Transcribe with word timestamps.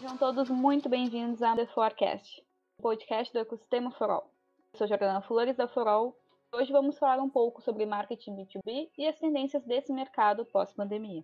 Sejam 0.00 0.16
todos 0.16 0.48
muito 0.48 0.88
bem-vindos 0.88 1.42
ao 1.42 1.54
The 1.54 1.66
Forecast, 1.66 2.42
o 2.78 2.82
podcast 2.82 3.30
do 3.34 3.40
ecossistema 3.40 3.90
Forol. 3.90 4.32
Eu 4.72 4.78
sou 4.78 4.86
Jordana 4.86 5.20
Flores 5.20 5.58
da 5.58 5.68
Forol. 5.68 6.16
Hoje 6.54 6.72
vamos 6.72 6.98
falar 6.98 7.22
um 7.22 7.28
pouco 7.28 7.60
sobre 7.60 7.84
marketing 7.84 8.34
B2B 8.34 8.88
e 8.96 9.06
as 9.06 9.18
tendências 9.18 9.62
desse 9.66 9.92
mercado 9.92 10.46
pós-pandemia. 10.46 11.22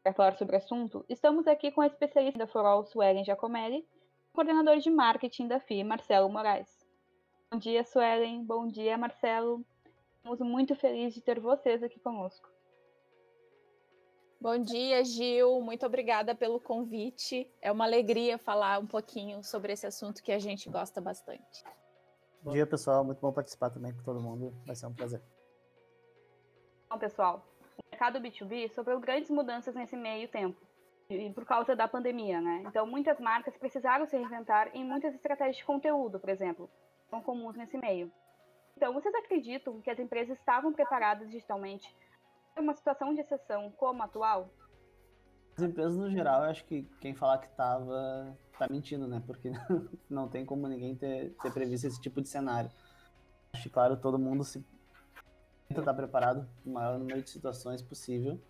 Para 0.00 0.14
falar 0.14 0.36
sobre 0.36 0.54
o 0.54 0.58
assunto, 0.58 1.04
estamos 1.08 1.48
aqui 1.48 1.72
com 1.72 1.80
a 1.80 1.88
especialista 1.88 2.38
da 2.38 2.46
Forol, 2.46 2.84
Suelen 2.84 3.24
Giacomelli, 3.24 3.84
coordenador 4.32 4.76
de 4.78 4.90
marketing 4.90 5.48
da 5.48 5.58
FI, 5.58 5.82
Marcelo 5.82 6.28
Moraes. 6.28 6.86
Bom 7.50 7.58
dia, 7.58 7.82
Suelen. 7.82 8.44
Bom 8.44 8.68
dia, 8.68 8.96
Marcelo. 8.96 9.66
Estamos 10.18 10.38
muito 10.38 10.76
felizes 10.76 11.14
de 11.14 11.20
ter 11.20 11.40
vocês 11.40 11.82
aqui 11.82 11.98
conosco. 11.98 12.48
Bom 14.40 14.56
dia, 14.56 15.04
Gil. 15.04 15.60
Muito 15.60 15.84
obrigada 15.84 16.32
pelo 16.32 16.60
convite. 16.60 17.52
É 17.60 17.72
uma 17.72 17.84
alegria 17.84 18.38
falar 18.38 18.78
um 18.78 18.86
pouquinho 18.86 19.42
sobre 19.42 19.72
esse 19.72 19.84
assunto 19.84 20.22
que 20.22 20.30
a 20.30 20.38
gente 20.38 20.70
gosta 20.70 21.00
bastante. 21.00 21.64
Bom 22.40 22.52
dia, 22.52 22.64
pessoal. 22.64 23.02
Muito 23.02 23.20
bom 23.20 23.32
participar 23.32 23.70
também 23.70 23.92
com 23.92 24.02
todo 24.04 24.20
mundo. 24.20 24.54
Vai 24.64 24.76
ser 24.76 24.86
um 24.86 24.94
prazer. 24.94 25.20
Bom, 26.88 26.98
pessoal, 26.98 27.44
o 27.78 27.90
mercado 27.90 28.20
B2B 28.20 28.72
sofreu 28.72 29.00
grandes 29.00 29.28
mudanças 29.28 29.74
nesse 29.74 29.96
meio 29.96 30.28
tempo, 30.28 30.58
e 31.10 31.30
por 31.30 31.44
causa 31.44 31.74
da 31.74 31.88
pandemia, 31.88 32.40
né? 32.40 32.62
Então, 32.64 32.86
muitas 32.86 33.18
marcas 33.18 33.56
precisaram 33.56 34.06
se 34.06 34.16
reinventar 34.16 34.70
em 34.72 34.84
muitas 34.84 35.14
estratégias 35.14 35.56
de 35.56 35.64
conteúdo, 35.64 36.20
por 36.20 36.28
exemplo, 36.28 36.70
são 37.10 37.20
comuns 37.20 37.56
nesse 37.56 37.76
meio. 37.76 38.10
Então, 38.76 38.94
vocês 38.94 39.12
acreditam 39.16 39.80
que 39.80 39.90
as 39.90 39.98
empresas 39.98 40.38
estavam 40.38 40.72
preparadas 40.72 41.28
digitalmente 41.28 41.92
uma 42.60 42.74
situação 42.74 43.14
de 43.14 43.20
exceção 43.20 43.70
como 43.72 44.02
a 44.02 44.06
atual? 44.06 44.50
As 45.56 45.62
empresas, 45.62 45.96
no 45.96 46.10
geral, 46.10 46.44
eu 46.44 46.50
acho 46.50 46.64
que 46.64 46.82
quem 47.00 47.14
falar 47.14 47.38
que 47.38 47.46
estava 47.46 48.36
tá 48.58 48.66
mentindo, 48.70 49.06
né? 49.06 49.22
Porque 49.26 49.50
não 50.08 50.28
tem 50.28 50.44
como 50.44 50.66
ninguém 50.68 50.94
ter, 50.94 51.34
ter 51.42 51.52
previsto 51.52 51.86
esse 51.86 52.00
tipo 52.00 52.20
de 52.20 52.28
cenário. 52.28 52.70
Acho 53.52 53.64
que, 53.64 53.70
claro, 53.70 53.96
todo 53.96 54.18
mundo 54.18 54.44
se 54.44 54.64
tenta 55.68 55.80
estar 55.80 55.94
preparado 55.94 56.48
para 56.62 56.70
o 56.70 56.72
maior 56.72 56.98
número 56.98 57.22
de 57.22 57.30
situações 57.30 57.82
possível. 57.82 58.40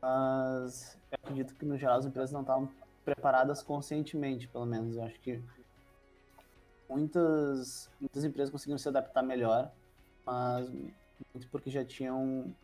Mas 0.00 0.98
eu 1.10 1.18
acredito 1.22 1.54
que, 1.54 1.64
no 1.64 1.76
geral, 1.76 1.98
as 1.98 2.06
empresas 2.06 2.32
não 2.32 2.42
estavam 2.42 2.68
preparadas 3.04 3.62
conscientemente, 3.62 4.48
pelo 4.48 4.66
menos. 4.66 4.96
Eu 4.96 5.04
acho 5.04 5.20
que 5.20 5.42
muitas, 6.88 7.90
muitas 8.00 8.24
empresas 8.24 8.50
conseguiram 8.50 8.78
se 8.78 8.88
adaptar 8.88 9.22
melhor, 9.22 9.70
mas 10.24 10.68
muito 10.70 11.48
porque 11.50 11.70
já 11.70 11.84
tinham 11.84 12.54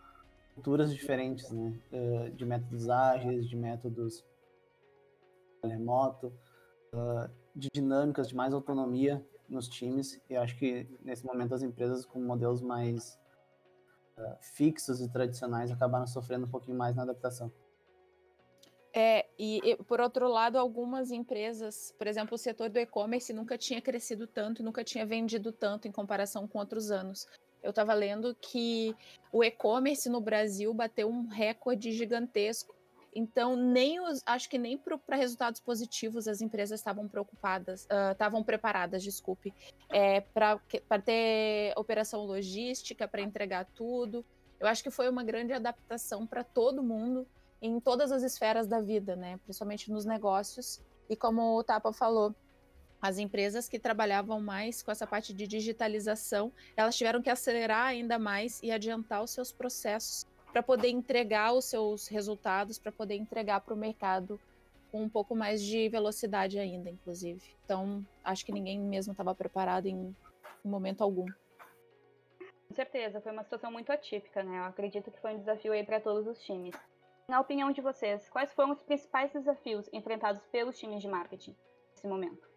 culturas 0.61 0.95
diferentes, 0.95 1.51
né? 1.51 1.73
Uh, 1.91 2.31
de 2.33 2.45
métodos 2.45 2.91
ágeis, 2.91 3.49
de 3.49 3.57
métodos 3.57 4.23
remoto, 5.65 6.27
uh, 6.93 7.31
de 7.57 7.69
dinâmicas, 7.73 8.29
de 8.29 8.37
mais 8.37 8.53
autonomia 8.53 9.25
nos 9.49 9.67
times. 9.67 10.21
E 10.29 10.37
acho 10.37 10.57
que 10.59 10.87
nesse 11.03 11.25
momento 11.25 11.55
as 11.55 11.63
empresas 11.63 12.05
com 12.05 12.21
modelos 12.21 12.61
mais 12.61 13.19
uh, 14.19 14.37
fixos 14.55 15.01
e 15.01 15.09
tradicionais 15.09 15.71
acabaram 15.71 16.07
sofrendo 16.07 16.45
um 16.45 16.51
pouquinho 16.51 16.77
mais 16.77 16.95
na 16.95 17.05
adaptação. 17.05 17.51
É, 18.93 19.27
e, 19.39 19.61
e, 19.65 19.77
por 19.85 20.01
outro 20.01 20.29
lado, 20.29 20.59
algumas 20.59 21.11
empresas, 21.11 21.95
por 21.97 22.07
exemplo, 22.07 22.35
o 22.35 22.39
setor 22.39 22.69
do 22.69 22.79
e-commerce 22.79 23.33
nunca 23.33 23.57
tinha 23.57 23.81
crescido 23.81 24.27
tanto, 24.27 24.63
nunca 24.63 24.85
tinha 24.85 25.07
vendido 25.07 25.53
tanto 25.53 25.89
em 25.89 25.93
comparação 25.93 26.47
com 26.47 26.59
outros 26.59 26.91
anos. 26.91 27.27
Eu 27.63 27.71
estava 27.71 27.95
lendo 27.95 28.35
que 28.41 28.95
o 29.33 29.45
e-commerce 29.45 30.09
no 30.09 30.21
Brasil 30.21 30.73
bateu 30.73 31.09
um 31.09 31.27
recorde 31.27 31.93
gigantesco. 31.93 32.75
Então, 33.15 33.57
nem 33.57 34.01
os, 34.01 34.23
acho 34.25 34.49
que 34.49 34.57
nem 34.57 34.79
para 34.79 35.17
resultados 35.17 35.61
positivos 35.61 36.29
as 36.29 36.41
empresas 36.41 36.79
estavam 36.79 37.09
preocupadas, 37.09 37.87
estavam 38.13 38.41
uh, 38.41 38.45
preparadas, 38.45 39.03
desculpe, 39.03 39.53
é, 39.89 40.21
para 40.21 40.59
ter 41.05 41.73
operação 41.77 42.25
logística, 42.25 43.09
para 43.09 43.21
entregar 43.21 43.67
tudo. 43.75 44.25
Eu 44.61 44.69
acho 44.69 44.83
que 44.83 44.91
foi 44.91 45.09
uma 45.09 45.25
grande 45.25 45.53
adaptação 45.53 46.27
para 46.27 46.45
todo 46.45 46.83
mundo, 46.83 47.27
em 47.61 47.81
todas 47.81 48.13
as 48.13 48.23
esferas 48.23 48.69
da 48.69 48.81
vida, 48.81 49.17
né? 49.17 49.39
Principalmente 49.45 49.91
nos 49.91 50.05
negócios. 50.05 50.81
E 51.09 51.17
como 51.17 51.59
o 51.59 51.65
Tapa 51.65 51.93
falou, 51.93 52.35
as 53.01 53.19
empresas 53.19 53.69
que 53.69 53.79
trabalhavam 53.79 54.41
mais 54.41 54.83
com 54.83 54.91
essa 54.91 55.07
parte 55.07 55.33
de 55.33 55.47
digitalização, 55.47 56.53
elas 56.77 56.97
tiveram 56.97 57.23
que 57.23 57.31
acelerar 57.31 57.87
ainda 57.87 58.19
mais 58.19 58.61
e 58.63 58.71
adiantar 58.71 59.23
os 59.23 59.31
seus 59.31 59.51
processos 59.53 60.27
para 60.53 60.63
poder 60.63 60.89
entregar 60.89 61.53
os 61.53 61.65
seus 61.65 62.09
resultados, 62.09 62.79
para 62.79 62.93
poder 62.93 63.15
entregar 63.15 63.61
para 63.61 63.75
o 63.75 63.77
mercado 63.77 64.39
com 64.91 65.03
um 65.03 65.09
pouco 65.09 65.35
mais 65.35 65.63
de 65.63 65.89
velocidade 65.89 66.59
ainda, 66.59 66.91
inclusive. 66.91 67.41
Então, 67.65 68.05
acho 68.25 68.45
que 68.45 68.53
ninguém 68.53 68.79
mesmo 68.81 69.13
estava 69.13 69.35
preparado 69.35 69.87
em, 69.87 70.15
em 70.65 70.69
momento 70.69 71.03
algum. 71.03 71.27
Com 72.69 72.75
certeza, 72.75 73.21
foi 73.21 73.33
uma 73.33 73.45
situação 73.45 73.71
muito 73.71 73.91
atípica, 73.91 74.43
né? 74.43 74.59
Eu 74.59 74.65
acredito 74.65 75.11
que 75.11 75.21
foi 75.21 75.35
um 75.35 75.39
desafio 75.39 75.73
aí 75.73 75.85
para 75.85 76.01
todos 76.01 76.27
os 76.27 76.41
times. 76.43 76.75
Na 77.29 77.41
opinião 77.41 77.71
de 77.71 77.81
vocês, 77.81 78.29
quais 78.29 78.53
foram 78.53 78.73
os 78.73 78.83
principais 78.83 79.33
desafios 79.33 79.89
enfrentados 79.93 80.45
pelos 80.49 80.77
times 80.77 81.01
de 81.01 81.09
marketing 81.09 81.57
nesse 81.93 82.07
momento? 82.07 82.50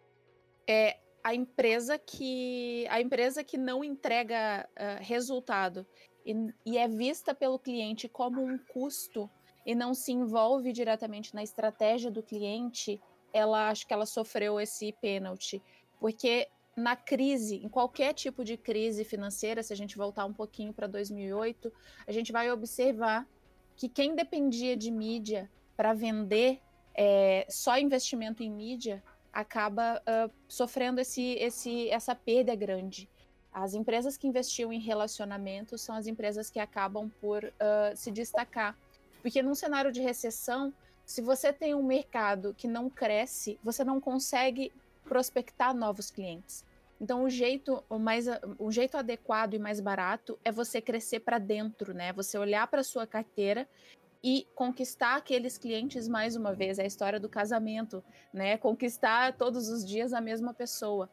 É 0.66 0.98
a 1.22 1.34
empresa 1.34 1.98
que 1.98 2.86
a 2.90 3.00
empresa 3.00 3.42
que 3.42 3.56
não 3.56 3.82
entrega 3.82 4.68
uh, 4.72 5.02
resultado 5.02 5.86
e, 6.24 6.34
e 6.66 6.78
é 6.78 6.86
vista 6.86 7.34
pelo 7.34 7.58
cliente 7.58 8.08
como 8.08 8.42
um 8.42 8.58
custo 8.58 9.30
e 9.64 9.74
não 9.74 9.94
se 9.94 10.12
envolve 10.12 10.72
diretamente 10.72 11.34
na 11.34 11.42
estratégia 11.42 12.10
do 12.10 12.22
cliente, 12.22 13.00
ela 13.32 13.70
acho 13.70 13.86
que 13.86 13.94
ela 13.94 14.04
sofreu 14.04 14.60
esse 14.60 14.92
pênalti, 15.00 15.62
porque 15.98 16.48
na 16.76 16.96
crise, 16.96 17.56
em 17.56 17.68
qualquer 17.68 18.12
tipo 18.12 18.44
de 18.44 18.56
crise 18.56 19.04
financeira, 19.04 19.62
se 19.62 19.72
a 19.72 19.76
gente 19.76 19.96
voltar 19.96 20.24
um 20.26 20.32
pouquinho 20.32 20.72
para 20.72 20.86
2008, 20.86 21.72
a 22.06 22.12
gente 22.12 22.32
vai 22.32 22.50
observar 22.50 23.26
que 23.76 23.88
quem 23.88 24.14
dependia 24.14 24.76
de 24.76 24.90
mídia 24.90 25.50
para 25.76 25.94
vender 25.94 26.60
é, 26.94 27.46
só 27.48 27.78
investimento 27.78 28.42
em 28.42 28.50
mídia 28.50 29.02
acaba 29.34 30.00
uh, 30.00 30.30
sofrendo 30.48 31.00
esse, 31.00 31.32
esse, 31.34 31.88
essa 31.90 32.14
perda 32.14 32.54
grande. 32.54 33.08
As 33.52 33.74
empresas 33.74 34.16
que 34.16 34.26
investiam 34.26 34.72
em 34.72 34.80
relacionamentos 34.80 35.82
são 35.82 35.94
as 35.94 36.06
empresas 36.06 36.50
que 36.50 36.58
acabam 36.58 37.10
por 37.20 37.44
uh, 37.44 37.96
se 37.96 38.10
destacar. 38.10 38.76
Porque 39.20 39.42
num 39.42 39.54
cenário 39.54 39.92
de 39.92 40.00
recessão, 40.00 40.72
se 41.04 41.20
você 41.20 41.52
tem 41.52 41.74
um 41.74 41.82
mercado 41.82 42.54
que 42.54 42.68
não 42.68 42.88
cresce, 42.88 43.58
você 43.62 43.84
não 43.84 44.00
consegue 44.00 44.72
prospectar 45.04 45.74
novos 45.74 46.10
clientes. 46.10 46.64
Então, 47.00 47.24
o 47.24 47.30
jeito, 47.30 47.82
o, 47.88 47.98
mais, 47.98 48.26
o 48.58 48.70
jeito 48.70 48.96
adequado 48.96 49.54
e 49.54 49.58
mais 49.58 49.80
barato 49.80 50.38
é 50.44 50.50
você 50.50 50.80
crescer 50.80 51.20
para 51.20 51.38
dentro, 51.38 51.92
né? 51.92 52.12
Você 52.12 52.38
olhar 52.38 52.66
para 52.68 52.84
sua 52.84 53.06
carteira 53.06 53.68
e 54.24 54.48
conquistar 54.54 55.16
aqueles 55.16 55.58
clientes 55.58 56.08
mais 56.08 56.34
uma 56.34 56.54
vez, 56.54 56.78
é 56.78 56.84
a 56.84 56.86
história 56.86 57.20
do 57.20 57.28
casamento, 57.28 58.02
né? 58.32 58.56
Conquistar 58.56 59.36
todos 59.36 59.68
os 59.68 59.84
dias 59.84 60.14
a 60.14 60.20
mesma 60.20 60.54
pessoa. 60.54 61.10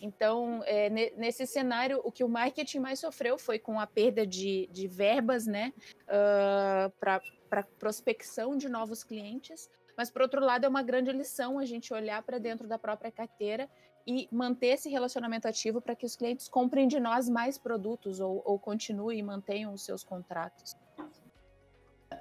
Então, 0.00 0.62
é, 0.64 0.88
nesse 0.88 1.46
cenário, 1.46 2.00
o 2.02 2.10
que 2.10 2.24
o 2.24 2.28
marketing 2.28 2.78
mais 2.78 2.98
sofreu 2.98 3.36
foi 3.36 3.58
com 3.58 3.78
a 3.78 3.86
perda 3.86 4.26
de, 4.26 4.66
de 4.72 4.88
verbas, 4.88 5.46
né, 5.46 5.74
uh, 6.04 6.90
para 6.98 7.62
prospecção 7.78 8.56
de 8.56 8.68
novos 8.68 9.04
clientes. 9.04 9.70
Mas, 9.96 10.10
por 10.10 10.22
outro 10.22 10.40
lado, 10.40 10.64
é 10.64 10.68
uma 10.68 10.82
grande 10.82 11.12
lição 11.12 11.58
a 11.58 11.66
gente 11.66 11.92
olhar 11.92 12.22
para 12.22 12.38
dentro 12.38 12.66
da 12.66 12.78
própria 12.78 13.12
carteira 13.12 13.68
e 14.06 14.26
manter 14.32 14.68
esse 14.68 14.88
relacionamento 14.88 15.46
ativo 15.46 15.82
para 15.82 15.94
que 15.94 16.06
os 16.06 16.16
clientes 16.16 16.48
comprem 16.48 16.88
de 16.88 16.98
nós 16.98 17.28
mais 17.28 17.58
produtos 17.58 18.20
ou, 18.20 18.42
ou 18.44 18.58
continuem 18.58 19.18
e 19.18 19.22
mantenham 19.22 19.72
os 19.72 19.84
seus 19.84 20.02
contratos. 20.02 20.74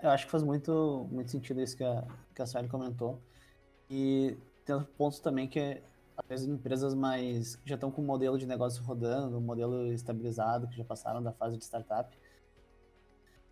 Eu 0.04 0.10
acho 0.10 0.26
que 0.26 0.32
faz 0.32 0.44
muito, 0.44 1.08
muito 1.10 1.32
sentido 1.32 1.62
isso 1.62 1.78
que 1.78 1.84
a, 1.84 2.06
que 2.36 2.42
a 2.42 2.46
Sueli 2.46 2.68
comentou. 2.68 3.22
E 3.90 4.38
tem 4.66 4.76
outro 4.76 4.92
ponto 4.98 5.22
também 5.22 5.48
que 5.48 5.58
é, 5.58 5.82
às 6.18 6.28
vezes 6.28 6.46
empresas 6.46 6.94
mais 6.94 7.56
que 7.56 7.70
já 7.70 7.76
estão 7.76 7.90
com 7.90 8.02
o 8.02 8.06
modelo 8.06 8.38
de 8.38 8.46
negócio 8.46 8.84
rodando, 8.84 9.38
um 9.38 9.42
modelo 9.42 9.88
estabilizado, 9.94 10.68
que 10.68 10.76
já 10.76 10.84
passaram 10.84 11.24
da 11.24 11.32
fase 11.32 11.58
de 11.58 11.64
startup, 11.64 12.14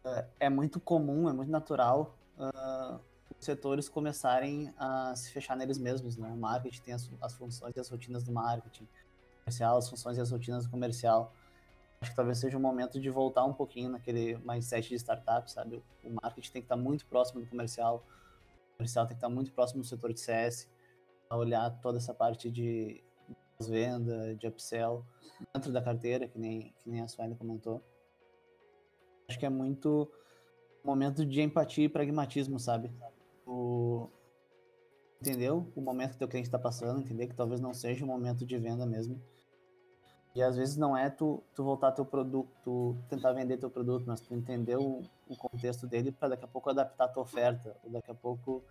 é, 0.04 0.26
é 0.42 0.50
muito 0.50 0.78
comum, 0.78 1.30
é 1.30 1.32
muito 1.32 1.50
natural 1.50 2.18
uh, 2.38 3.00
os 3.40 3.46
setores 3.46 3.88
começarem 3.88 4.74
a 4.78 5.16
se 5.16 5.32
fechar 5.32 5.56
neles 5.56 5.78
mesmos, 5.78 6.18
né? 6.18 6.28
O 6.28 6.38
marketing 6.38 6.82
tem 6.82 6.94
as, 6.94 7.10
as 7.22 7.34
funções 7.34 7.78
e 7.78 7.80
as 7.80 7.88
rotinas 7.88 8.26
do 8.26 8.32
marketing, 8.34 8.86
comercial, 9.40 9.78
as 9.78 9.90
funções 9.90 10.18
e 10.18 10.22
as 10.22 10.30
rotinas 10.30 10.66
do 10.66 10.70
comercial 10.70 11.34
acho 12.02 12.12
que 12.12 12.16
talvez 12.16 12.40
seja 12.40 12.58
o 12.58 12.62
momento 12.62 13.00
de 13.00 13.10
voltar 13.10 13.46
um 13.46 13.54
pouquinho 13.54 13.90
naquele 13.90 14.36
mindset 14.38 14.90
de 14.90 14.96
startup, 14.96 15.50
sabe? 15.50 15.84
O 16.04 16.10
marketing 16.22 16.52
tem 16.52 16.62
que 16.62 16.66
estar 16.66 16.76
muito 16.76 17.06
próximo 17.06 17.42
do 17.42 17.48
comercial, 17.48 18.04
o 18.74 18.78
comercial 18.78 19.06
tem 19.06 19.16
que 19.16 19.20
estar 19.20 19.30
muito 19.30 19.54
próximo 19.54 19.82
do 19.82 19.88
setor 19.88 20.12
de 20.12 20.20
CS, 20.20 20.68
olhar 21.30 21.70
toda 21.82 22.00
essa 22.00 22.14
parte 22.14 22.50
de 22.50 23.04
venda, 23.60 24.36
de 24.36 24.48
upsell 24.48 25.06
dentro 25.54 25.72
da 25.72 25.82
carteira, 25.82 26.28
que 26.28 26.40
nem, 26.40 26.74
que 26.80 26.90
nem 26.90 27.02
a 27.02 27.08
Sueli 27.08 27.36
comentou. 27.36 27.84
Acho 29.30 29.38
que 29.38 29.46
é 29.46 29.50
muito 29.50 30.12
momento 30.84 31.26
de 31.26 31.42
empatia 31.42 31.86
e 31.86 31.90
pragmatismo, 31.90 32.60
sabe? 32.60 32.92
O, 33.46 34.10
entender 35.22 35.52
o 35.52 35.70
momento 35.78 36.14
que 36.14 36.18
teu 36.18 36.28
cliente 36.28 36.48
está 36.48 36.58
passando, 36.58 37.00
entender 37.00 37.28
que 37.28 37.36
talvez 37.36 37.62
não 37.62 37.74
seja 37.74 38.04
o 38.04 38.08
momento 38.08 38.46
de 38.46 38.58
venda 38.58 38.86
mesmo. 38.86 39.22
E 40.34 40.42
às 40.42 40.56
vezes 40.56 40.78
não 40.78 40.96
é 40.96 41.10
tu, 41.10 41.44
tu 41.54 41.64
voltar 41.64 41.92
teu 41.92 42.06
produto, 42.06 42.96
tentar 43.10 43.34
vender 43.34 43.58
teu 43.58 43.70
produto, 43.70 44.06
mas 44.08 44.22
tu 44.22 44.34
entender 44.34 44.78
o, 44.78 45.02
o 45.28 45.36
contexto 45.36 45.86
dele 45.86 46.12
para 46.12 46.30
daqui 46.30 46.46
a 46.46 46.48
pouco 46.48 46.70
adaptar 46.70 47.10
tua 47.10 47.24
oferta, 47.24 47.76
ou 47.84 47.92
daqui 47.92 48.10
a 48.10 48.16
pouco 48.16 48.64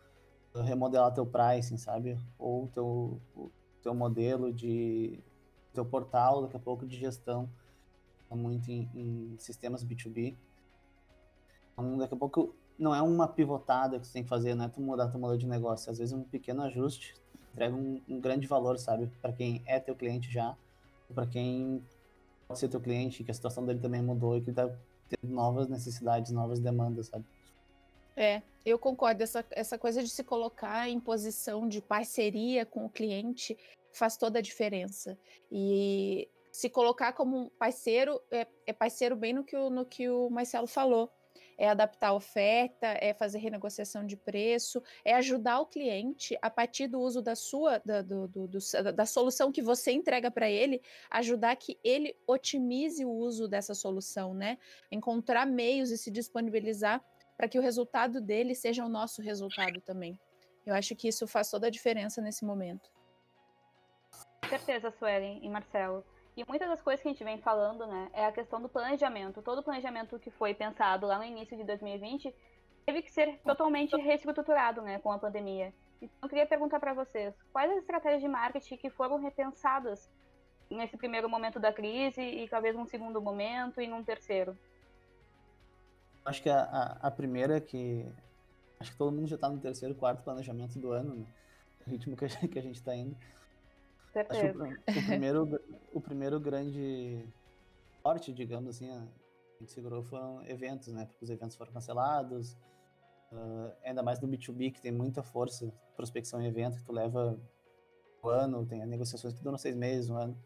remodelar 0.55 1.13
teu 1.13 1.27
pricing, 1.27 1.77
sabe? 1.77 2.19
Ou 2.39 2.67
teu, 2.69 3.21
o 3.37 3.51
teu 3.83 3.95
modelo 3.95 4.53
de 4.53 5.21
teu 5.75 5.85
portal, 5.85 6.43
daqui 6.43 6.57
a 6.57 6.61
pouco 6.61 6.87
de 6.87 6.97
gestão, 6.97 7.49
muito 8.31 8.71
em, 8.71 8.89
em 8.95 9.37
sistemas 9.39 9.85
B2B. 9.85 10.35
Então, 11.73 11.99
daqui 11.99 12.15
a 12.15 12.17
pouco 12.17 12.55
não 12.79 12.95
é 12.95 13.03
uma 13.03 13.29
pivotada 13.29 14.01
que 14.01 14.07
você 14.07 14.15
tem 14.15 14.23
que 14.23 14.29
fazer, 14.29 14.55
não 14.55 14.65
é 14.65 14.69
tu 14.69 14.81
mudar 14.81 15.09
teu 15.09 15.21
modelo 15.21 15.39
de 15.39 15.47
negócio, 15.47 15.91
às 15.91 15.99
vezes 15.99 16.15
um 16.15 16.23
pequeno 16.23 16.63
ajuste 16.63 17.21
entrega 17.53 17.75
um, 17.75 18.01
um 18.09 18.21
grande 18.21 18.47
valor, 18.47 18.79
sabe? 18.79 19.07
Para 19.21 19.33
quem 19.33 19.63
é 19.67 19.79
teu 19.79 19.95
cliente 19.95 20.31
já, 20.31 20.57
para 21.15 21.27
quem 21.27 21.83
pode 22.47 22.61
ser 22.61 22.69
teu 22.69 22.81
cliente, 22.81 23.25
que 23.25 23.31
a 23.31 23.35
situação 23.35 23.65
dele 23.65 23.79
também 23.79 24.03
mudou 24.03 24.37
e 24.37 24.41
que 24.41 24.51
está 24.51 24.69
tendo 25.09 25.33
novas 25.33 25.69
necessidades, 25.69 26.33
novas 26.33 26.61
demandas, 26.61 27.09
sabe? 27.09 27.25
É, 28.17 28.43
eu 28.65 28.79
concordo. 28.79 29.23
Essa, 29.23 29.45
essa 29.51 29.79
coisa 29.79 30.03
de 30.03 30.09
se 30.09 30.23
colocar 30.25 30.89
em 30.89 31.01
posição 31.01 31.69
de 31.69 31.81
parceria 31.81 32.67
com 32.67 32.85
o 32.85 32.91
cliente 32.91 33.57
faz 33.93 34.17
toda 34.17 34.39
a 34.39 34.43
diferença. 34.43 35.19
E 35.51 36.29
se 36.53 36.69
colocar 36.69 37.13
como 37.13 37.37
um 37.37 37.49
parceiro, 37.49 38.21
é, 38.31 38.47
é 38.67 38.73
parceiro 38.73 39.17
bem 39.17 39.33
no 39.33 39.45
que, 39.45 39.57
o, 39.57 39.71
no 39.71 39.85
que 39.85 40.09
o 40.09 40.29
Marcelo 40.29 40.67
falou 40.67 41.11
é 41.61 41.69
adaptar 41.69 42.09
a 42.09 42.15
oferta, 42.15 42.87
é 42.87 43.13
fazer 43.13 43.39
renegociação 43.39 44.07
de 44.07 44.17
preço, 44.17 44.83
é 45.05 45.15
ajudar 45.15 45.61
o 45.61 45.67
cliente 45.67 46.35
a 46.41 46.49
partir 46.49 46.87
do 46.87 46.99
uso 46.99 47.21
da 47.21 47.37
sua, 47.37 47.83
da, 47.85 48.01
do, 48.01 48.27
do, 48.27 48.49
do, 48.49 48.59
da 48.95 49.05
solução 49.05 49.53
que 49.53 49.61
você 49.61 49.93
entrega 49.93 50.31
para 50.31 50.49
ele, 50.49 50.81
ajudar 51.11 51.55
que 51.57 51.79
ele 51.85 52.17
otimize 52.27 53.05
o 53.05 53.11
uso 53.11 53.47
dessa 53.47 53.75
solução, 53.75 54.33
né? 54.33 54.57
Encontrar 54.91 55.45
meios 55.45 55.91
e 55.91 55.99
se 55.99 56.11
disponibilizar 56.11 57.05
para 57.37 57.47
que 57.47 57.59
o 57.59 57.63
resultado 57.63 58.23
dele 58.23 58.55
seja 58.55 58.83
o 58.83 58.89
nosso 58.89 59.21
resultado 59.21 59.83
também. 59.83 60.19
Eu 60.65 60.75
acho 60.75 60.97
que 60.97 61.09
isso 61.09 61.27
faz 61.27 61.51
toda 61.51 61.67
a 61.67 61.71
diferença 61.71 62.23
nesse 62.23 62.43
momento. 62.43 62.91
Com 64.41 64.49
certeza, 64.49 64.91
Suelen 64.91 65.45
e 65.45 65.49
Marcelo. 65.51 66.03
E 66.41 66.45
muitas 66.49 66.71
das 66.71 66.81
coisas 66.81 67.03
que 67.03 67.09
a 67.09 67.13
gente 67.13 67.23
vem 67.23 67.37
falando, 67.37 67.87
né, 67.87 68.09
é 68.15 68.25
a 68.25 68.33
questão 68.33 68.63
do 68.63 68.69
planejamento. 68.69 69.43
Todo 69.43 69.59
o 69.59 69.63
planejamento 69.63 70.19
que 70.19 70.31
foi 70.31 70.55
pensado 70.55 71.07
lá 71.07 71.19
no 71.19 71.25
início 71.25 71.55
de 71.55 71.65
2020 71.65 72.35
teve 72.87 73.03
que 73.03 73.11
ser 73.13 73.39
totalmente 73.45 73.95
reestruturado, 73.95 74.81
né, 74.81 74.99
com 75.01 75.13
a 75.13 75.19
pandemia. 75.19 75.71
Então, 76.01 76.17
eu 76.23 76.29
queria 76.31 76.47
perguntar 76.47 76.81
para 76.81 76.95
vocês, 76.95 77.35
quais 77.53 77.71
as 77.71 77.77
estratégias 77.77 78.23
de 78.23 78.29
marketing 78.29 78.79
que 78.79 78.89
foram 78.89 79.19
repensadas 79.19 80.11
nesse 80.71 80.97
primeiro 80.97 81.29
momento 81.29 81.61
da 81.61 81.75
crise 81.75 82.23
e 82.23 82.49
talvez 82.49 82.75
num 82.75 82.87
segundo 82.87 83.21
momento 83.21 83.79
e 83.79 83.87
num 83.87 84.03
terceiro? 84.03 84.57
Acho 86.25 86.43
que 86.43 86.49
a, 86.49 86.63
a, 86.63 87.09
a 87.09 87.11
primeira 87.11 87.61
que 87.61 88.11
acho 88.81 88.93
que 88.93 88.97
todo 88.97 89.13
mundo 89.13 89.29
já 89.29 89.35
está 89.35 89.51
no 89.51 89.61
terceiro, 89.61 89.95
quarto 89.95 90.25
planejamento 90.25 90.79
do 90.79 90.91
ano, 90.91 91.17
né? 91.17 91.27
O 91.87 91.91
ritmo 91.91 92.17
que 92.17 92.25
a 92.25 92.63
gente 92.63 92.77
está 92.77 92.97
indo. 92.97 93.15
Certeza. 94.13 94.65
O, 94.65 94.91
o, 94.91 95.07
primeiro, 95.07 95.61
o 95.95 96.01
primeiro 96.01 96.41
grande 96.41 97.25
corte, 98.03 98.33
digamos 98.33 98.77
assim, 98.77 98.91
a 98.91 99.07
gente 99.61 99.73
segurou 99.73 100.03
foram 100.03 100.45
eventos, 100.47 100.89
né? 100.89 101.05
Porque 101.07 101.25
os 101.25 101.31
eventos 101.31 101.57
foram 101.57 101.73
cancelados, 101.73 102.57
uh, 103.33 103.73
ainda 103.85 104.03
mais 104.03 104.21
no 104.21 104.29
B2B, 104.29 104.73
que 104.73 104.81
tem 104.81 104.91
muita 104.91 105.23
força, 105.23 105.73
prospecção 105.95 106.41
em 106.41 106.47
evento, 106.47 106.79
que 106.79 106.85
tu 106.85 106.93
leva 106.93 107.39
um 108.23 108.29
ano, 108.29 108.67
tem 108.67 108.85
negociações 108.87 109.35
que 109.35 109.43
duram 109.43 109.59
seis 109.59 109.77
meses, 109.77 110.11
um 110.11 110.17
ano. 110.17 110.37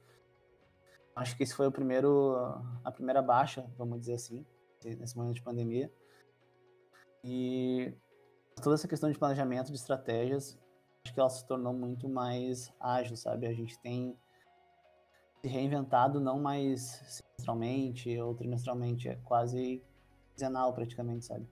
Acho 1.16 1.36
que 1.36 1.44
esse 1.44 1.54
foi 1.54 1.66
o 1.66 1.72
primeiro, 1.72 2.34
a 2.82 2.90
primeira 2.90 3.22
baixa, 3.22 3.64
vamos 3.78 4.00
dizer 4.00 4.14
assim, 4.14 4.44
nesse 4.84 5.16
momento 5.16 5.36
de 5.36 5.42
pandemia. 5.42 5.90
E 7.22 7.94
toda 8.62 8.74
essa 8.74 8.88
questão 8.88 9.10
de 9.10 9.18
planejamento, 9.18 9.68
de 9.70 9.76
estratégias, 9.76 10.58
acho 11.04 11.12
que 11.12 11.20
ela 11.20 11.30
se 11.30 11.44
tornou 11.46 11.72
muito 11.72 12.08
mais 12.08 12.72
ágil, 12.80 13.16
sabe? 13.16 13.46
A 13.46 13.52
gente 13.52 13.78
tem 13.78 14.16
se 15.42 15.48
reinventado 15.48 16.18
não 16.18 16.40
mais 16.40 16.80
semestralmente 17.06 18.18
ou 18.18 18.34
trimestralmente, 18.34 19.08
é 19.08 19.16
quase 19.24 19.82
quinzenal 20.32 20.72
praticamente, 20.72 21.26
sabe? 21.26 21.46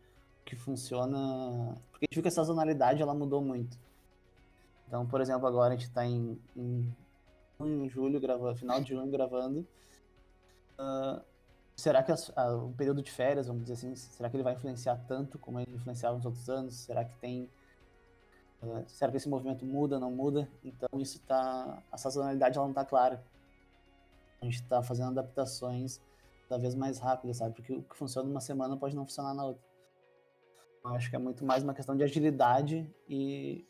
Que 0.45 0.57
funciona. 0.57 1.77
Porque 1.91 2.05
a 2.05 2.07
gente 2.07 2.15
viu 2.15 2.23
que 2.23 2.29
a 2.29 2.33
sazonalidade 2.33 3.03
ela 3.03 3.15
mudou 3.15 3.43
muito. 3.43 3.79
Então, 4.89 5.07
por 5.07 5.21
exemplo, 5.21 5.47
agora 5.47 5.75
a 5.75 5.77
gente 5.77 5.89
está 5.89 6.07
em, 6.07 6.39
em, 6.57 6.97
em 7.61 7.89
julho, 7.89 8.19
gravando, 8.21 8.57
final 8.57 8.81
de 8.81 8.91
junho 8.91 9.11
gravando. 9.11 9.67
Uh, 10.79 11.23
será 11.77 12.03
que 12.03 12.11
as, 12.11 12.31
o 12.31 12.73
período 12.77 13.03
de 13.03 13.11
férias, 13.11 13.47
vamos 13.47 13.63
dizer 13.63 13.75
assim, 13.75 13.95
será 13.95 14.31
que 14.31 14.37
ele 14.37 14.43
vai 14.43 14.55
influenciar 14.55 14.97
tanto 15.07 15.39
como 15.39 15.61
ele 15.61 15.75
influenciava 15.75 16.17
nos 16.17 16.25
outros 16.25 16.49
anos? 16.49 16.75
Será 16.75 17.05
que 17.05 17.15
tem 17.17 17.49
Será 18.87 19.11
que 19.11 19.17
esse 19.17 19.29
movimento 19.29 19.65
muda, 19.65 19.99
não 19.99 20.11
muda? 20.11 20.49
Então 20.63 20.89
isso 21.01 21.21
tá, 21.21 21.83
a 21.91 21.99
sazonalidade 21.99 22.57
ela 22.57 22.67
não 22.67 22.73
está 22.73 22.85
clara. 22.85 23.25
A 24.41 24.45
gente 24.45 24.63
está 24.63 24.83
fazendo 24.83 25.11
adaptações 25.11 26.01
cada 26.49 26.61
vez 26.61 26.75
mais 26.75 26.99
rápidas, 26.99 27.39
sabe? 27.39 27.55
Porque 27.55 27.73
o 27.73 27.83
que 27.83 27.97
funciona 27.97 28.29
numa 28.29 28.41
semana 28.41 28.77
pode 28.77 28.95
não 28.95 29.05
funcionar 29.05 29.35
na 29.35 29.47
outra. 29.47 29.63
Eu 30.85 30.91
acho 30.91 31.11
que 31.11 31.17
é 31.17 31.19
muito 31.19 31.45
mais 31.45 31.63
uma 31.63 31.75
questão 31.75 31.97
de 31.97 32.05
agilidade 32.05 32.89
e 33.09 33.67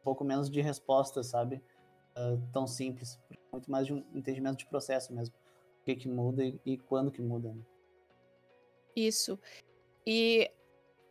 um 0.00 0.04
pouco 0.04 0.24
menos 0.24 0.50
de 0.50 0.60
resposta, 0.60 1.22
sabe? 1.22 1.62
Uh, 2.16 2.40
tão 2.52 2.66
simples. 2.66 3.18
Muito 3.52 3.70
mais 3.70 3.86
de 3.86 3.94
um 3.94 4.04
entendimento 4.14 4.58
de 4.58 4.66
processo 4.66 5.14
mesmo. 5.14 5.34
O 5.80 5.84
que, 5.84 5.94
que 5.94 6.08
muda 6.08 6.44
e, 6.44 6.60
e 6.64 6.78
quando 6.78 7.10
que 7.10 7.22
muda. 7.22 7.50
Né? 7.50 7.62
Isso. 8.96 9.38
E 10.06 10.50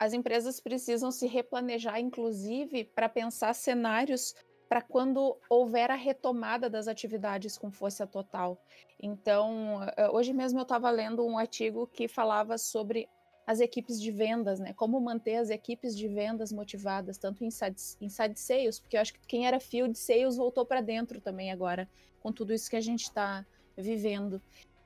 as 0.03 0.11
empresas 0.11 0.59
precisam 0.59 1.11
se 1.11 1.27
replanejar, 1.27 1.97
inclusive, 1.97 2.83
para 2.83 3.07
pensar 3.07 3.55
cenários 3.55 4.35
para 4.67 4.81
quando 4.81 5.37
houver 5.49 5.89
a 5.89 5.95
retomada 5.95 6.69
das 6.69 6.89
atividades 6.89 7.57
com 7.57 7.71
força 7.71 8.05
total. 8.05 8.61
Então, 9.01 9.81
eh, 9.95 10.09
hoje 10.09 10.33
mesmo 10.33 10.59
eu 10.59 10.63
estava 10.63 10.89
lendo 10.89 11.25
um 11.25 11.37
artigo 11.37 11.87
que 11.87 12.07
falava 12.07 12.57
sobre 12.57 13.07
as 13.47 13.61
equipes 13.61 14.01
de 14.01 14.11
vendas, 14.11 14.59
né? 14.59 14.73
Como 14.73 14.99
manter 14.99 15.37
as 15.37 15.49
equipes 15.49 15.95
de 15.95 16.07
vendas 16.09 16.51
motivadas, 16.51 17.17
tanto 17.17 17.45
em 17.45 17.51
side, 17.51 17.81
em 18.01 18.09
side 18.09 18.37
sales, 18.37 18.79
porque 18.79 18.97
eu 18.97 19.01
acho 19.01 19.13
que 19.13 19.25
quem 19.25 19.47
era 19.47 19.59
field 19.59 19.97
sales 19.97 20.35
voltou 20.35 20.65
para 20.65 20.81
dentro 20.81 21.21
também 21.21 21.49
agora, 21.49 21.89
com 22.19 22.31
tudo 22.31 22.53
isso 22.53 22.69
que 22.69 22.75
a 22.75 22.81
gente 22.81 23.03
está 23.03 23.45
vivendo. 23.77 24.41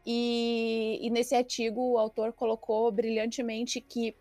E, 0.06 1.00
e, 1.02 1.10
nesse 1.10 1.36
artigo 1.36 1.94
o 1.94 1.98
autor 1.98 2.34
colocou 2.34 2.92
brilhantemente 2.92 3.82
que 3.82 4.16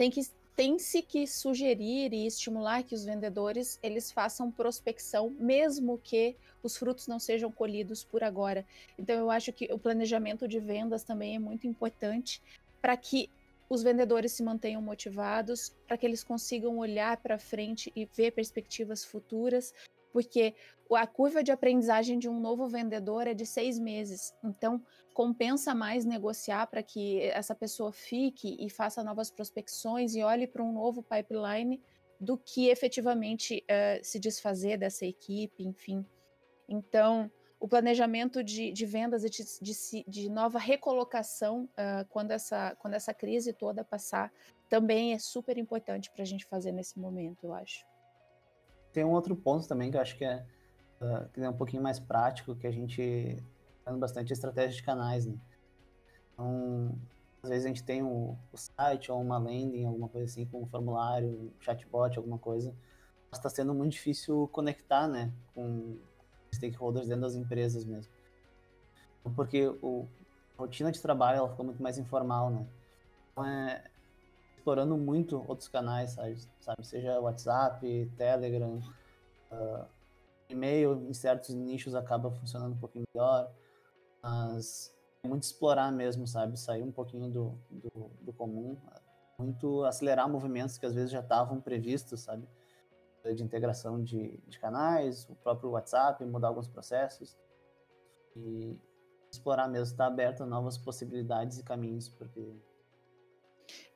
tem 0.00 0.10
que 0.10 0.22
tem-se 0.56 1.02
que 1.02 1.26
sugerir 1.26 2.14
e 2.14 2.26
estimular 2.26 2.82
que 2.82 2.94
os 2.94 3.04
vendedores 3.04 3.78
eles 3.82 4.10
façam 4.10 4.50
prospecção, 4.50 5.28
mesmo 5.38 5.98
que 5.98 6.36
os 6.62 6.74
frutos 6.74 7.06
não 7.06 7.18
sejam 7.18 7.52
colhidos 7.52 8.02
por 8.02 8.24
agora. 8.24 8.64
Então 8.98 9.14
eu 9.14 9.30
acho 9.30 9.52
que 9.52 9.70
o 9.70 9.78
planejamento 9.78 10.48
de 10.48 10.58
vendas 10.58 11.04
também 11.04 11.36
é 11.36 11.38
muito 11.38 11.66
importante 11.66 12.42
para 12.80 12.96
que 12.96 13.28
os 13.68 13.82
vendedores 13.82 14.32
se 14.32 14.42
mantenham 14.42 14.80
motivados, 14.80 15.76
para 15.86 15.98
que 15.98 16.06
eles 16.06 16.24
consigam 16.24 16.78
olhar 16.78 17.18
para 17.18 17.38
frente 17.38 17.92
e 17.94 18.06
ver 18.06 18.30
perspectivas 18.30 19.04
futuras, 19.04 19.74
porque 20.12 20.54
a 20.92 21.06
curva 21.06 21.42
de 21.42 21.52
aprendizagem 21.52 22.18
de 22.18 22.28
um 22.28 22.40
novo 22.40 22.66
vendedor 22.66 23.26
é 23.26 23.34
de 23.34 23.46
seis 23.46 23.78
meses. 23.78 24.34
Então, 24.42 24.82
compensa 25.14 25.74
mais 25.74 26.04
negociar 26.04 26.66
para 26.66 26.82
que 26.82 27.20
essa 27.22 27.54
pessoa 27.54 27.92
fique 27.92 28.56
e 28.58 28.68
faça 28.70 29.04
novas 29.04 29.30
prospecções 29.30 30.14
e 30.14 30.22
olhe 30.22 30.46
para 30.46 30.62
um 30.62 30.72
novo 30.72 31.02
pipeline 31.02 31.80
do 32.20 32.36
que 32.36 32.68
efetivamente 32.68 33.64
uh, 33.64 34.04
se 34.04 34.18
desfazer 34.18 34.76
dessa 34.76 35.06
equipe, 35.06 35.64
enfim. 35.64 36.04
Então, 36.68 37.30
o 37.58 37.68
planejamento 37.68 38.42
de, 38.42 38.72
de 38.72 38.86
vendas 38.86 39.24
e 39.24 39.30
de, 39.30 39.44
de, 39.60 40.04
de, 40.06 40.28
nova 40.28 40.58
recolocação 40.58 41.64
uh, 41.64 42.06
quando, 42.08 42.30
essa, 42.30 42.74
quando 42.76 42.94
essa 42.94 43.12
crise 43.12 43.52
toda 43.52 43.84
passar 43.84 44.32
também 44.68 45.12
é 45.12 45.18
super 45.18 45.58
importante 45.58 46.10
para 46.10 46.22
a 46.22 46.26
gente 46.26 46.46
fazer 46.46 46.72
nesse 46.72 46.98
momento, 46.98 47.44
eu 47.44 47.52
acho. 47.52 47.89
Tem 48.92 49.04
um 49.04 49.10
outro 49.10 49.36
ponto 49.36 49.66
também 49.68 49.90
que 49.90 49.96
eu 49.96 50.00
acho 50.00 50.16
que 50.16 50.24
é, 50.24 50.44
uh, 51.00 51.28
que 51.32 51.40
é 51.40 51.48
um 51.48 51.56
pouquinho 51.56 51.82
mais 51.82 51.98
prático, 51.98 52.54
que 52.54 52.66
a 52.66 52.70
gente 52.70 53.36
faz 53.84 53.96
bastante 53.96 54.32
estratégia 54.32 54.76
de 54.76 54.82
canais, 54.82 55.26
né? 55.26 55.34
Então, 56.32 56.98
às 57.42 57.48
vezes 57.48 57.64
a 57.64 57.68
gente 57.68 57.82
tem 57.82 58.02
o, 58.02 58.36
o 58.52 58.56
site 58.56 59.10
ou 59.10 59.20
uma 59.20 59.38
landing, 59.38 59.86
alguma 59.86 60.08
coisa 60.08 60.26
assim, 60.26 60.44
com 60.44 60.62
um 60.62 60.66
formulário, 60.66 61.28
um 61.28 61.50
chatbot, 61.60 62.16
alguma 62.18 62.38
coisa. 62.38 62.74
Mas 63.30 63.38
está 63.38 63.48
sendo 63.48 63.72
muito 63.72 63.92
difícil 63.92 64.48
conectar, 64.52 65.06
né, 65.06 65.32
com 65.54 65.96
stakeholders 66.52 67.08
dentro 67.08 67.22
das 67.22 67.34
empresas 67.34 67.84
mesmo. 67.84 68.12
Porque 69.36 69.66
o, 69.82 70.06
a 70.58 70.62
rotina 70.62 70.90
de 70.90 71.00
trabalho 71.00 71.38
ela 71.38 71.48
fica 71.48 71.62
muito 71.62 71.82
mais 71.82 71.98
informal, 71.98 72.50
né? 72.50 72.66
Então 73.32 73.46
é, 73.46 73.84
explorando 74.60 74.96
muito 74.96 75.44
outros 75.48 75.68
canais, 75.68 76.10
sabe? 76.10 76.38
sabe? 76.60 76.86
Seja 76.86 77.18
WhatsApp, 77.20 78.12
Telegram, 78.16 78.80
Uh, 79.50 79.84
e-mail 80.48 80.94
em 81.08 81.12
certos 81.12 81.54
nichos 81.54 81.94
acaba 81.94 82.30
funcionando 82.30 82.74
um 82.74 82.78
pouquinho 82.78 83.04
melhor, 83.12 83.52
mas 84.22 84.94
é 85.22 85.28
muito 85.28 85.42
explorar 85.42 85.90
mesmo, 85.92 86.26
sabe? 86.26 86.58
Sair 86.58 86.82
um 86.82 86.92
pouquinho 86.92 87.28
do, 87.28 87.58
do, 87.68 88.10
do 88.20 88.32
comum, 88.32 88.76
muito 89.38 89.84
acelerar 89.84 90.28
movimentos 90.28 90.78
que 90.78 90.86
às 90.86 90.94
vezes 90.94 91.10
já 91.10 91.20
estavam 91.20 91.60
previstos, 91.60 92.20
sabe? 92.20 92.48
De 93.34 93.42
integração 93.42 94.02
de, 94.02 94.38
de 94.46 94.58
canais, 94.58 95.28
o 95.28 95.34
próprio 95.34 95.70
WhatsApp, 95.70 96.24
mudar 96.24 96.48
alguns 96.48 96.68
processos 96.68 97.36
e 98.36 98.78
explorar 99.30 99.68
mesmo, 99.68 99.92
estar 99.92 100.06
aberto 100.06 100.42
a 100.42 100.46
novas 100.46 100.78
possibilidades 100.78 101.58
e 101.58 101.62
caminhos, 101.62 102.08
porque 102.08 102.56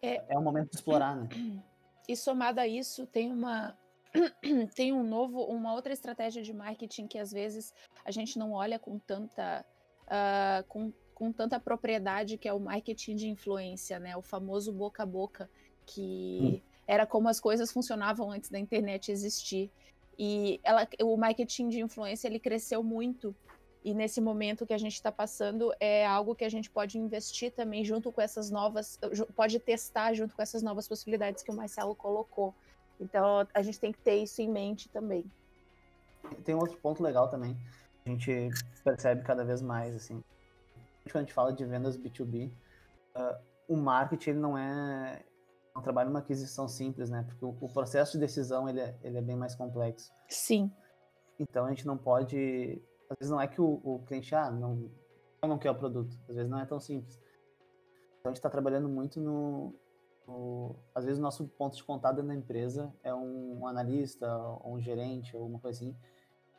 é, 0.04 0.25
é 0.28 0.38
o 0.38 0.42
momento 0.42 0.70
de 0.70 0.76
explorar, 0.76 1.16
né? 1.16 1.28
E 2.06 2.14
somado 2.14 2.61
a 2.61 2.68
isso, 2.68 3.06
tem 3.06 3.32
uma 3.32 3.75
tem 4.76 4.92
um 4.92 5.02
novo, 5.02 5.42
uma 5.44 5.73
outra 5.73 5.90
estratégia 5.90 6.42
de 6.42 6.52
marketing 6.52 7.06
que 7.06 7.18
às 7.18 7.32
vezes 7.32 7.73
a 8.04 8.11
gente 8.11 8.38
não 8.38 8.52
olha 8.52 8.78
com 8.78 8.99
tanta 8.99 9.64
uh, 10.04 10.64
com, 10.68 10.92
com 11.14 11.32
tanta 11.32 11.58
propriedade, 11.58 12.37
que 12.37 12.49
é 12.49 12.52
o 12.52 12.61
marketing 12.61 13.16
de 13.16 13.28
influência, 13.28 13.99
né? 13.99 14.16
O 14.16 14.23
famoso 14.23 14.73
boca 14.73 15.02
a 15.02 15.06
boca, 15.06 15.49
que 15.87 16.40
hum. 16.42 16.61
era 16.87 17.06
como 17.06 17.28
as 17.28 17.40
coisas 17.40 17.73
funcionavam 17.73 18.30
antes 18.30 18.50
da 18.50 18.58
internet 18.58 19.11
existir. 19.11 19.70
E 20.18 20.61
ela, 20.62 20.87
o 21.02 21.16
marketing 21.16 21.68
de 21.68 21.80
influência 21.80 22.28
ele 22.28 22.38
cresceu 22.38 22.82
muito 22.82 23.34
e 23.84 23.92
nesse 23.92 24.18
momento 24.18 24.64
que 24.64 24.72
a 24.72 24.78
gente 24.78 24.94
está 24.94 25.12
passando 25.12 25.70
é 25.78 26.06
algo 26.06 26.34
que 26.34 26.44
a 26.44 26.48
gente 26.48 26.70
pode 26.70 26.98
investir 26.98 27.52
também 27.52 27.84
junto 27.84 28.10
com 28.10 28.22
essas 28.22 28.50
novas, 28.50 28.98
pode 29.36 29.58
testar 29.58 30.14
junto 30.14 30.34
com 30.34 30.40
essas 30.40 30.62
novas 30.62 30.88
possibilidades 30.88 31.42
que 31.42 31.50
o 31.50 31.54
Marcelo 31.54 31.94
colocou. 31.94 32.54
Então 32.98 33.46
a 33.52 33.62
gente 33.62 33.78
tem 33.78 33.92
que 33.92 33.98
ter 33.98 34.16
isso 34.16 34.40
em 34.40 34.48
mente 34.48 34.88
também. 34.88 35.30
Tem 36.44 36.54
outro 36.54 36.78
ponto 36.78 37.02
legal 37.02 37.28
também. 37.28 37.54
A 38.06 38.08
gente 38.08 38.48
percebe 38.82 39.22
cada 39.22 39.44
vez 39.44 39.60
mais 39.60 39.94
assim. 39.94 40.24
Quando 41.04 41.16
a 41.16 41.20
gente 41.20 41.34
fala 41.34 41.52
de 41.52 41.66
vendas 41.66 41.98
B2B, 41.98 42.48
uh, 42.48 42.52
ah, 43.16 43.40
o 43.68 43.76
marketing 43.76 44.30
ele 44.30 44.38
não 44.38 44.56
é 44.56 45.22
um 45.76 45.82
trabalho 45.82 46.08
uma 46.08 46.20
aquisição 46.20 46.66
simples, 46.66 47.10
né? 47.10 47.22
Porque 47.28 47.44
o, 47.44 47.54
o 47.60 47.68
processo 47.68 48.12
de 48.12 48.18
decisão 48.18 48.66
ele 48.66 48.80
é, 48.80 48.96
ele 49.02 49.18
é 49.18 49.20
bem 49.20 49.36
mais 49.36 49.54
complexo. 49.54 50.10
Sim. 50.26 50.72
Então 51.38 51.66
a 51.66 51.68
gente 51.68 51.86
não 51.86 51.98
pode 51.98 52.80
às 53.11 53.16
vezes 53.18 53.30
não 53.30 53.40
é 53.40 53.46
que 53.46 53.61
o, 53.61 53.80
o 53.84 54.02
cliente, 54.06 54.34
ah, 54.34 54.50
não, 54.50 54.90
não 55.42 55.58
quer 55.58 55.70
o 55.70 55.75
produto. 55.75 56.16
Às 56.28 56.37
vezes 56.37 56.50
não 56.50 56.58
é 56.58 56.66
tão 56.66 56.80
simples. 56.80 57.20
Então 58.18 58.26
a 58.26 58.28
gente 58.30 58.38
está 58.38 58.50
trabalhando 58.50 58.88
muito 58.88 59.20
no, 59.20 59.75
no, 60.26 60.76
Às 60.94 61.04
vezes 61.04 61.18
o 61.18 61.23
nosso 61.23 61.46
ponto 61.46 61.76
de 61.76 61.84
contato 61.84 62.16
dentro 62.16 62.28
da 62.28 62.34
empresa 62.34 62.92
é 63.02 63.14
um, 63.14 63.61
um 63.61 63.66
analista, 63.66 64.37
ou 64.37 64.75
um 64.75 64.80
gerente, 64.80 65.37
ou 65.37 65.46
uma 65.46 65.58
coisa 65.58 65.78
assim. 65.78 65.96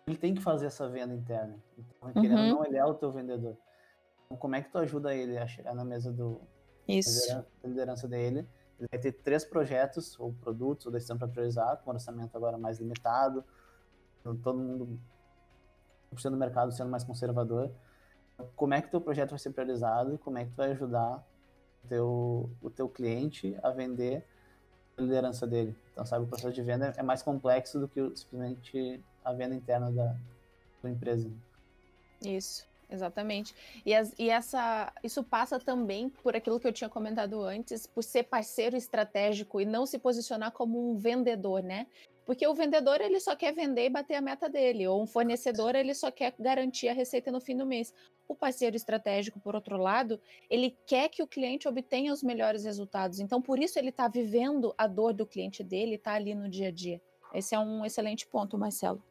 Ele 0.08 0.18
tem 0.18 0.36
que 0.36 0.42
fazer 0.42 0.68
essa 0.68 0.88
venda 0.88 1.16
interna. 1.16 1.60
Então, 1.78 2.14
querendo 2.14 2.38
uhum. 2.38 2.50
ou 2.50 2.56
não, 2.56 2.66
ele 2.66 2.78
é 2.78 2.86
o 2.86 2.94
teu 2.94 3.12
vendedor. 3.12 3.58
Então, 4.25 4.38
como 4.38 4.56
é 4.56 4.62
que 4.62 4.70
tu 4.70 4.78
ajuda 4.78 5.16
ele 5.16 5.38
a 5.38 5.48
chegar 5.48 5.74
na 5.74 5.84
mesa 5.84 6.12
do, 6.12 6.40
Isso. 6.88 7.28
da 7.34 7.68
liderança 7.68 8.08
dele? 8.08 8.48
Ele 8.78 8.88
vai 8.92 9.00
ter 9.00 9.14
três 9.14 9.44
projetos, 9.44 10.20
ou 10.20 10.34
produtos, 10.34 10.86
ou 10.86 10.92
decisão 10.92 11.18
para 11.18 11.28
priorizar, 11.28 11.78
com 11.78 11.90
orçamento 11.90 12.36
agora 12.36 12.58
mais 12.58 12.80
limitado. 12.80 13.44
Então, 14.20 14.36
todo 14.38 14.60
mundo 14.60 15.00
do 16.24 16.38
mercado 16.38 16.72
sendo 16.72 16.90
mais 16.90 17.04
conservador, 17.04 17.72
como 18.56 18.74
é 18.74 18.82
que 18.82 18.88
o 18.88 18.92
teu 18.92 19.02
projeto 19.02 19.32
vai 19.32 19.40
ser 19.40 19.52
priorizado 19.52 20.16
e 20.16 20.18
como 20.18 20.38
é 20.38 20.46
que 20.46 20.52
tu 20.52 20.58
vai 20.58 20.72
ajudar 20.72 21.24
o 21.84 21.88
teu, 21.88 22.50
o 22.62 22.70
teu 22.70 22.90
cliente 22.90 23.58
a 23.64 23.70
vender 23.70 24.24
a 24.98 25.02
liderança 25.02 25.46
dele. 25.46 25.76
Então, 25.92 26.06
sabe, 26.06 26.26
o 26.26 26.28
processo 26.28 26.54
de 26.54 26.62
venda 26.62 26.94
é 26.98 27.04
mais 27.04 27.22
complexo 27.22 27.80
do 27.80 27.88
que 27.88 28.02
simplesmente 28.16 29.04
a 29.24 29.34
venda 29.34 29.56
interna 29.56 29.92
da, 29.92 30.16
da 30.84 30.90
empresa. 30.90 31.30
Isso, 32.22 32.66
exatamente. 32.90 33.56
E, 33.86 33.94
as, 33.94 34.14
e 34.18 34.30
essa, 34.30 34.92
isso 35.04 35.24
passa 35.24 35.60
também 35.60 36.10
por 36.10 36.36
aquilo 36.36 36.60
que 36.60 36.68
eu 36.68 36.74
tinha 36.74 36.90
comentado 36.90 37.42
antes, 37.42 37.88
por 37.88 38.04
ser 38.04 38.24
parceiro 38.24 38.76
estratégico 38.76 39.62
e 39.62 39.66
não 39.66 39.86
se 39.86 39.98
posicionar 39.98 40.52
como 40.52 40.92
um 40.92 40.98
vendedor, 40.98 41.64
né? 41.64 41.88
Porque 42.25 42.48
o 42.48 42.55
vendedor 42.55 43.00
ele 43.01 43.20
só 43.20 43.36
quer 43.36 43.53
vender 43.53 43.86
e 43.86 43.89
bater 43.89 44.15
a 44.15 44.22
meta 44.22 44.50
dele, 44.50 44.88
ou 44.88 45.01
um 45.01 45.05
fornecedor 45.05 45.75
ele 45.75 45.94
só 45.94 46.10
quer 46.10 46.34
garantir 46.39 46.88
a 46.88 46.94
receita 46.94 47.32
no 47.32 47.39
fim 47.39 47.55
do 47.55 47.65
mês. 47.65 47.94
O 48.27 48.36
parceiro 48.36 48.75
estratégico, 48.75 49.39
por 49.39 49.53
outro 49.53 49.77
lado, 49.77 50.20
ele 50.50 50.75
quer 50.88 51.08
que 51.10 51.22
o 51.22 51.27
cliente 51.27 51.67
obtenha 51.67 52.12
os 52.12 52.24
melhores 52.24 52.65
resultados. 52.65 53.20
Então, 53.20 53.39
por 53.39 53.60
isso 53.60 53.77
ele 53.77 53.89
está 53.89 54.08
vivendo 54.08 54.74
a 54.75 54.88
dor 54.88 55.13
do 55.13 55.25
cliente 55.25 55.63
dele, 55.63 55.96
está 55.96 56.13
ali 56.13 56.34
no 56.34 56.50
dia 56.50 56.70
a 56.70 56.72
dia. 56.72 57.00
Esse 57.32 57.53
é 57.53 57.60
um 57.60 57.86
excelente 57.86 58.25
ponto, 58.25 58.58
Marcelo. 58.58 59.03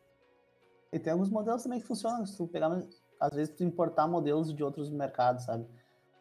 E 0.93 0.99
tem 0.99 1.13
alguns 1.13 1.31
modelos 1.31 1.63
também 1.63 1.81
que 1.81 1.87
funcionam. 1.87 2.27
Se 2.27 2.37
tu 2.37 2.49
pegar, 2.49 2.85
às 3.21 3.35
vezes, 3.35 3.55
tu 3.55 3.63
importar 3.63 4.09
modelos 4.09 4.53
de 4.53 4.65
outros 4.65 4.91
mercados, 4.91 5.45
sabe? 5.45 5.67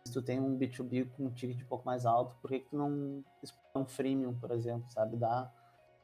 Se 0.05 0.13
tu 0.13 0.21
tem 0.21 0.39
um 0.39 0.57
B2B 0.57 1.09
com 1.11 1.25
um 1.25 1.31
ticket 1.31 1.63
um 1.63 1.67
pouco 1.67 1.85
mais 1.85 2.05
alto, 2.05 2.35
por 2.41 2.51
que, 2.51 2.59
que 2.59 2.69
tu 2.69 2.77
não 2.77 3.23
um 3.75 3.85
freemium, 3.85 4.35
por 4.35 4.51
exemplo, 4.51 4.85
sabe? 4.91 5.17
Dá 5.17 5.51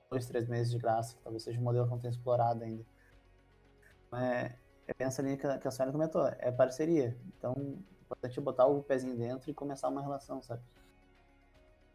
dois, 0.10 0.26
três 0.26 0.48
meses 0.48 0.72
de 0.72 0.78
graça, 0.78 1.16
que 1.16 1.22
talvez 1.22 1.44
seja 1.44 1.60
um 1.60 1.64
modelo 1.64 1.86
que 1.86 1.92
não 1.92 2.00
tenha 2.00 2.12
explorado 2.12 2.64
ainda. 2.64 2.84
É, 4.14 4.56
é 4.88 5.04
essa 5.04 5.22
linha 5.22 5.38
que 5.38 5.46
a, 5.46 5.58
que 5.58 5.68
a 5.68 5.72
Sônia 5.72 5.92
comentou, 5.92 6.26
é 6.40 6.52
parceria. 6.52 7.16
Então, 7.38 7.54
é 7.58 8.02
importante 8.02 8.42
botar 8.42 8.66
o 8.66 8.82
pezinho 8.82 9.16
dentro 9.16 9.50
e 9.50 9.54
começar 9.54 9.88
uma 9.88 10.02
relação, 10.02 10.42
sabe? 10.42 10.62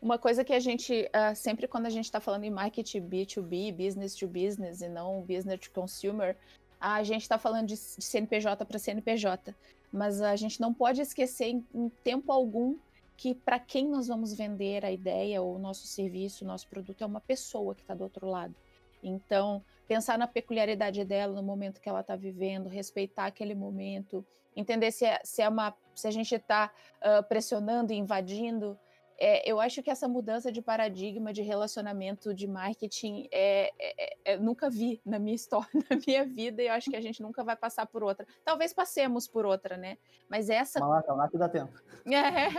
Uma 0.00 0.18
coisa 0.18 0.44
que 0.44 0.52
a 0.52 0.61
gente, 0.61 1.11
uh, 1.14 1.35
sempre 1.35 1.66
quando 1.66 1.87
a 1.87 1.90
gente 1.90 2.04
está 2.04 2.21
falando 2.21 2.44
em 2.44 2.50
marketing 2.50 3.00
B2B, 3.09 3.75
business 3.75 4.14
to 4.14 4.28
business 4.28 4.80
e 4.80 4.88
não 4.88 5.23
business 5.23 5.61
to 5.61 5.71
consumer, 5.73 6.37
a 6.78 7.02
gente 7.02 7.23
está 7.23 7.38
falando 7.38 7.66
de, 7.66 7.75
de 7.75 8.04
CNPJ 8.04 8.64
para 8.64 8.78
CNPJ. 8.78 9.54
Mas 9.90 10.21
a 10.21 10.37
gente 10.37 10.61
não 10.61 10.75
pode 10.75 11.00
esquecer 11.00 11.47
em, 11.47 11.66
em 11.75 11.88
tempo 11.88 12.30
algum 12.30 12.76
que 13.16 13.35
para 13.35 13.59
quem 13.59 13.88
nós 13.88 14.09
vamos 14.09 14.35
vender 14.35 14.85
a 14.85 14.90
ideia, 14.90 15.40
ou 15.40 15.56
o 15.56 15.59
nosso 15.59 15.87
serviço, 15.87 16.44
o 16.44 16.49
nosso 16.49 16.68
produto, 16.68 17.02
é 17.02 17.06
uma 17.06 17.21
pessoa 17.21 17.75
que 17.75 17.83
está 17.83 17.94
do 17.94 18.02
outro 18.02 18.26
lado. 18.26 18.54
Então, 19.02 19.62
pensar 19.87 20.18
na 20.18 20.26
peculiaridade 20.26 21.04
dela, 21.04 21.35
no 21.35 21.42
momento 21.42 21.80
que 21.80 21.88
ela 21.88 22.00
está 22.00 22.16
vivendo, 22.16 22.68
respeitar 22.68 23.26
aquele 23.26 23.54
momento, 23.54 24.26
entender 24.56 24.90
se, 24.90 25.04
é, 25.04 25.21
se, 25.23 25.42
é 25.42 25.49
uma, 25.49 25.76
se 25.94 26.09
a 26.09 26.11
gente 26.11 26.35
está 26.35 26.73
uh, 26.97 27.23
pressionando 27.28 27.92
invadindo 27.92 28.78
é, 29.18 29.49
eu 29.49 29.61
acho 29.61 29.83
que 29.83 29.90
essa 29.90 30.09
mudança 30.09 30.50
de 30.50 30.61
paradigma 30.61 31.33
de 31.33 31.42
relacionamento 31.42 32.35
de 32.35 32.47
marketing 32.47 33.28
é, 33.30 33.71
é, 33.78 34.04
é, 34.04 34.35
é 34.35 34.37
nunca 34.38 34.68
vi 34.68 35.00
na 35.04 35.18
minha 35.18 35.35
história, 35.37 35.68
na 35.90 35.99
minha 36.06 36.25
vida, 36.25 36.62
e 36.62 36.66
eu 36.66 36.73
acho 36.73 36.90
que 36.90 36.97
a 36.97 37.00
gente 37.00 37.23
nunca 37.23 37.44
vai 37.44 37.56
passar 37.56 37.87
por 37.87 38.02
outra. 38.02 38.26
Talvez 38.44 38.73
passemos 38.73 39.26
por 39.26 39.47
outra, 39.47 39.76
né? 39.76 39.99
Mas 40.28 40.50
essa. 40.50 40.80
Malaca, 40.80 41.12
lá 41.12 41.28
que 41.28 41.38
dá 41.38 41.49
tempo. 41.49 41.73
É, 42.14 42.50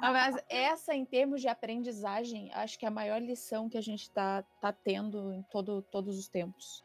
mas 0.00 0.36
essa, 0.48 0.94
em 0.94 1.04
termos 1.04 1.40
de 1.40 1.48
aprendizagem, 1.48 2.50
acho 2.54 2.78
que 2.78 2.84
é 2.84 2.88
a 2.88 2.90
maior 2.90 3.20
lição 3.20 3.68
que 3.68 3.76
a 3.76 3.80
gente 3.80 4.02
está 4.02 4.42
tá 4.60 4.72
tendo 4.72 5.32
em 5.32 5.42
todo, 5.42 5.82
todos 5.82 6.18
os 6.18 6.28
tempos. 6.28 6.84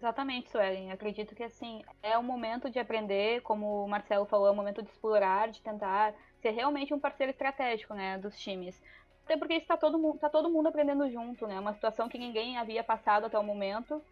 Exatamente, 0.00 0.50
Suelen. 0.50 0.90
Acredito 0.90 1.34
que 1.34 1.42
assim 1.42 1.84
é 2.02 2.16
o 2.16 2.22
momento 2.22 2.70
de 2.70 2.78
aprender, 2.78 3.42
como 3.42 3.84
o 3.84 3.88
Marcelo 3.88 4.24
falou, 4.24 4.48
é 4.48 4.50
o 4.50 4.54
momento 4.54 4.82
de 4.82 4.88
explorar, 4.88 5.50
de 5.50 5.60
tentar 5.60 6.14
ser 6.40 6.52
realmente 6.52 6.94
um 6.94 6.98
parceiro 6.98 7.30
estratégico, 7.30 7.92
né, 7.92 8.16
dos 8.16 8.38
times. 8.40 8.82
Até 9.26 9.36
porque 9.36 9.52
está 9.52 9.76
todo 9.76 9.98
mundo, 9.98 10.18
tá 10.18 10.30
todo 10.30 10.48
mundo 10.50 10.68
aprendendo 10.68 11.08
junto, 11.10 11.46
né? 11.46 11.60
Uma 11.60 11.74
situação 11.74 12.08
que 12.08 12.18
ninguém 12.18 12.56
havia 12.56 12.82
passado 12.82 13.26
até 13.26 13.38
o 13.38 13.44
momento 13.44 14.02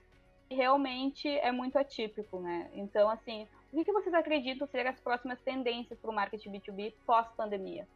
e 0.50 0.54
realmente 0.54 1.26
é 1.26 1.50
muito 1.50 1.78
atípico, 1.78 2.38
né? 2.38 2.68
Então, 2.74 3.08
assim, 3.08 3.48
o 3.72 3.82
que 3.82 3.92
vocês 3.92 4.14
acreditam 4.14 4.68
ser 4.68 4.86
as 4.86 5.00
próximas 5.00 5.40
tendências 5.40 5.98
para 5.98 6.10
o 6.10 6.14
marketing 6.14 6.52
B2B 6.52 6.94
pós-pandemia? 7.06 7.88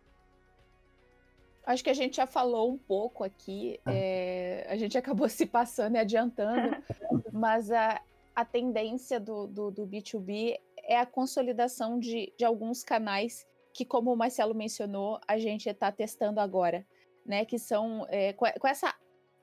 Acho 1.65 1.85
que 1.85 1.91
a 1.91 1.95
gente 1.95 2.17
já 2.17 2.27
falou 2.27 2.73
um 2.73 2.79
pouco 2.79 3.23
aqui, 3.23 3.81
é, 3.87 4.67
a 4.69 4.77
gente 4.77 4.97
acabou 4.99 5.29
se 5.29 5.47
passando 5.47 5.95
e 5.97 5.99
adiantando, 5.99 6.77
mas 7.33 7.71
a, 7.71 8.01
a 8.35 8.45
tendência 8.45 9.21
do, 9.21 9.47
do, 9.47 9.71
do 9.71 9.87
B2B 9.87 10.59
é 10.83 10.99
a 10.99 11.07
consolidação 11.07 11.99
de, 11.99 12.33
de 12.37 12.45
alguns 12.45 12.83
canais 12.83 13.47
que, 13.73 13.85
como 13.85 14.13
o 14.13 14.17
Marcelo 14.17 14.55
mencionou, 14.55 15.21
a 15.27 15.39
gente 15.39 15.69
está 15.69 15.91
testando 15.91 16.41
agora, 16.41 16.87
né? 17.25 17.45
Que 17.45 17.59
são 17.59 18.07
é, 18.11 18.33
com, 18.33 18.47
com, 18.61 18.69
essa 18.69 18.95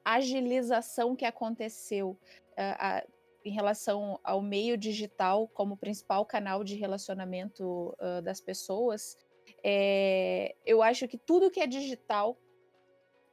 agilização 0.04 1.16
que 1.16 1.26
aconteceu 1.26 2.18
uh, 2.52 3.10
em 3.44 3.52
relação 3.52 4.20
ao 4.24 4.42
meio 4.42 4.78
digital 4.78 5.48
como 5.48 5.78
principal 5.78 6.26
canal 6.26 6.64
de 6.64 6.76
relacionamento 6.76 7.96
uh, 8.00 8.22
das 8.22 8.40
pessoas, 8.40 9.18
é, 9.64 10.56
eu 10.66 10.82
acho 10.82 11.08
que 11.08 11.18
tudo 11.18 11.52
que 11.52 11.60
é 11.60 11.68
digital 11.68 12.38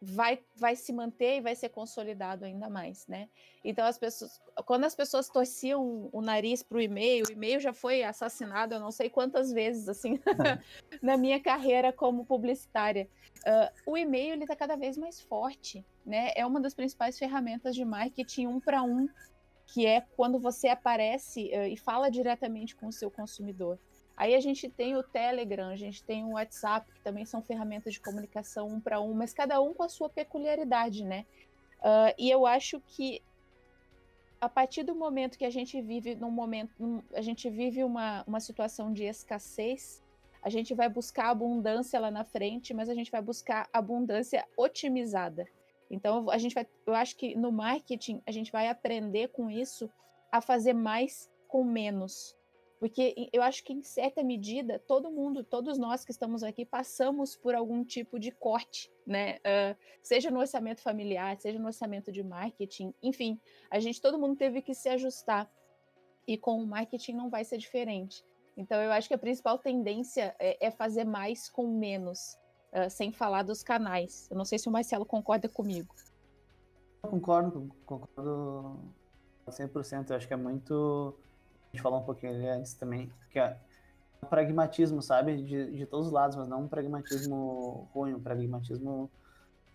vai, 0.00 0.38
vai 0.54 0.76
se 0.76 0.92
manter 0.92 1.38
e 1.38 1.40
vai 1.40 1.54
ser 1.54 1.70
consolidado 1.70 2.44
ainda 2.44 2.68
mais, 2.68 3.06
né? 3.06 3.28
Então 3.64 3.84
as 3.84 3.98
pessoas, 3.98 4.40
quando 4.64 4.84
as 4.84 4.94
pessoas 4.94 5.28
torciam 5.28 6.08
o 6.12 6.20
nariz 6.20 6.62
para 6.62 6.78
o 6.78 6.80
e-mail, 6.80 7.24
o 7.28 7.32
e-mail 7.32 7.58
já 7.60 7.72
foi 7.72 8.02
assassinado, 8.02 8.74
eu 8.74 8.80
não 8.80 8.90
sei 8.90 9.08
quantas 9.08 9.52
vezes 9.52 9.88
assim 9.88 10.20
na 11.02 11.16
minha 11.16 11.40
carreira 11.40 11.92
como 11.92 12.26
publicitária. 12.26 13.08
Uh, 13.38 13.92
o 13.92 13.96
e-mail 13.96 14.34
ele 14.34 14.44
está 14.44 14.54
cada 14.54 14.76
vez 14.76 14.96
mais 14.96 15.20
forte, 15.20 15.84
né? 16.04 16.30
É 16.36 16.44
uma 16.44 16.60
das 16.60 16.74
principais 16.74 17.18
ferramentas 17.18 17.74
de 17.74 17.84
marketing 17.84 18.46
um 18.46 18.60
para 18.60 18.82
um, 18.82 19.08
que 19.66 19.86
é 19.86 20.00
quando 20.00 20.38
você 20.38 20.68
aparece 20.68 21.50
uh, 21.54 21.66
e 21.66 21.76
fala 21.76 22.10
diretamente 22.10 22.76
com 22.76 22.86
o 22.86 22.92
seu 22.92 23.10
consumidor. 23.10 23.78
Aí 24.16 24.34
a 24.34 24.40
gente 24.40 24.68
tem 24.68 24.96
o 24.96 25.02
Telegram, 25.02 25.68
a 25.68 25.76
gente 25.76 26.02
tem 26.02 26.24
o 26.24 26.32
WhatsApp, 26.32 26.90
que 26.90 27.00
também 27.00 27.26
são 27.26 27.42
ferramentas 27.42 27.92
de 27.94 28.00
comunicação 28.00 28.68
um 28.68 28.80
para 28.80 29.00
um, 29.00 29.12
mas 29.12 29.34
cada 29.34 29.60
um 29.60 29.74
com 29.74 29.82
a 29.82 29.88
sua 29.88 30.08
peculiaridade, 30.08 31.04
né? 31.04 31.26
Uh, 31.80 32.14
e 32.16 32.30
eu 32.30 32.46
acho 32.46 32.80
que 32.80 33.22
a 34.40 34.48
partir 34.48 34.82
do 34.82 34.94
momento 34.94 35.38
que 35.38 35.44
a 35.44 35.50
gente 35.50 35.80
vive 35.80 36.14
num 36.14 36.30
momento, 36.30 36.70
num, 36.78 37.02
a 37.14 37.20
gente 37.20 37.50
vive 37.50 37.82
uma, 37.84 38.22
uma 38.26 38.40
situação 38.40 38.92
de 38.92 39.04
escassez, 39.04 40.02
a 40.42 40.48
gente 40.48 40.74
vai 40.74 40.88
buscar 40.88 41.30
abundância 41.30 41.98
lá 41.98 42.10
na 42.10 42.24
frente, 42.24 42.72
mas 42.72 42.88
a 42.88 42.94
gente 42.94 43.10
vai 43.10 43.20
buscar 43.20 43.68
abundância 43.72 44.46
otimizada. 44.56 45.46
Então 45.90 46.30
a 46.30 46.38
gente 46.38 46.54
vai, 46.54 46.66
eu 46.86 46.94
acho 46.94 47.16
que 47.16 47.34
no 47.34 47.50
marketing 47.50 48.22
a 48.26 48.30
gente 48.30 48.52
vai 48.52 48.68
aprender 48.68 49.28
com 49.28 49.50
isso 49.50 49.90
a 50.30 50.40
fazer 50.40 50.72
mais 50.72 51.30
com 51.48 51.64
menos. 51.64 52.35
Porque 52.78 53.30
eu 53.32 53.42
acho 53.42 53.64
que, 53.64 53.72
em 53.72 53.82
certa 53.82 54.22
medida, 54.22 54.78
todo 54.78 55.10
mundo, 55.10 55.42
todos 55.42 55.78
nós 55.78 56.04
que 56.04 56.10
estamos 56.10 56.42
aqui, 56.42 56.64
passamos 56.64 57.34
por 57.34 57.54
algum 57.54 57.82
tipo 57.82 58.18
de 58.18 58.30
corte, 58.30 58.92
né? 59.06 59.36
Uh, 59.38 59.76
seja 60.02 60.30
no 60.30 60.40
orçamento 60.40 60.82
familiar, 60.82 61.38
seja 61.40 61.58
no 61.58 61.66
orçamento 61.66 62.12
de 62.12 62.22
marketing, 62.22 62.92
enfim, 63.02 63.40
a 63.70 63.80
gente, 63.80 64.00
todo 64.00 64.18
mundo 64.18 64.36
teve 64.36 64.60
que 64.60 64.74
se 64.74 64.88
ajustar. 64.90 65.50
E 66.26 66.36
com 66.36 66.60
o 66.62 66.66
marketing 66.66 67.12
não 67.14 67.30
vai 67.30 67.44
ser 67.44 67.56
diferente. 67.56 68.22
Então, 68.56 68.82
eu 68.82 68.90
acho 68.90 69.08
que 69.08 69.14
a 69.14 69.18
principal 69.18 69.58
tendência 69.58 70.34
é, 70.38 70.66
é 70.66 70.70
fazer 70.70 71.04
mais 71.04 71.48
com 71.48 71.66
menos, 71.66 72.36
uh, 72.72 72.90
sem 72.90 73.10
falar 73.10 73.42
dos 73.42 73.62
canais. 73.62 74.28
Eu 74.30 74.36
não 74.36 74.44
sei 74.44 74.58
se 74.58 74.68
o 74.68 74.72
Marcelo 74.72 75.06
concorda 75.06 75.48
comigo. 75.48 75.94
Eu 77.02 77.10
concordo, 77.10 77.70
concordo 77.86 78.80
100%. 79.46 80.10
Eu 80.10 80.16
acho 80.16 80.26
que 80.26 80.34
é 80.34 80.36
muito 80.36 81.14
gente 81.76 81.82
falou 81.82 82.00
um 82.00 82.04
pouquinho 82.04 82.32
ali 82.32 82.48
antes 82.48 82.74
também, 82.74 83.12
que 83.30 83.38
é 83.38 83.56
um 84.22 84.26
pragmatismo, 84.26 85.02
sabe? 85.02 85.42
De, 85.42 85.76
de 85.76 85.86
todos 85.86 86.06
os 86.06 86.12
lados, 86.12 86.36
mas 86.36 86.48
não 86.48 86.62
um 86.62 86.68
pragmatismo 86.68 87.88
ruim, 87.92 88.14
um 88.14 88.20
pragmatismo 88.20 89.10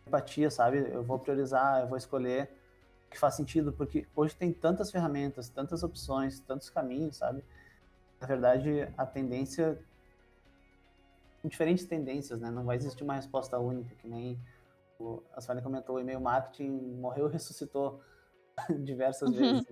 empatia, 0.05 0.49
sabe? 0.49 0.89
Eu 0.91 1.03
vou 1.03 1.19
priorizar, 1.19 1.81
eu 1.81 1.87
vou 1.87 1.97
escolher 1.97 2.49
o 3.07 3.11
que 3.11 3.19
faz 3.19 3.35
sentido, 3.35 3.71
porque 3.71 4.07
hoje 4.15 4.35
tem 4.35 4.51
tantas 4.51 4.91
ferramentas, 4.91 5.47
tantas 5.47 5.83
opções, 5.83 6.39
tantos 6.39 6.69
caminhos, 6.69 7.17
sabe? 7.17 7.43
Na 8.19 8.27
verdade, 8.27 8.87
a 8.97 9.05
tendência 9.05 9.79
diferentes 11.43 11.85
tendências, 11.85 12.39
né? 12.39 12.51
Não 12.51 12.63
vai 12.63 12.77
existir 12.77 13.03
uma 13.03 13.15
resposta 13.15 13.57
única, 13.57 13.95
que 13.95 14.07
nem 14.07 14.39
a 15.33 15.41
Sônia 15.41 15.63
comentou, 15.63 15.95
o 15.95 15.99
e-mail 15.99 16.21
marketing 16.21 16.69
morreu 16.99 17.27
e 17.27 17.31
ressuscitou 17.33 18.01
diversas 18.83 19.29
uhum. 19.29 19.35
vezes. 19.35 19.65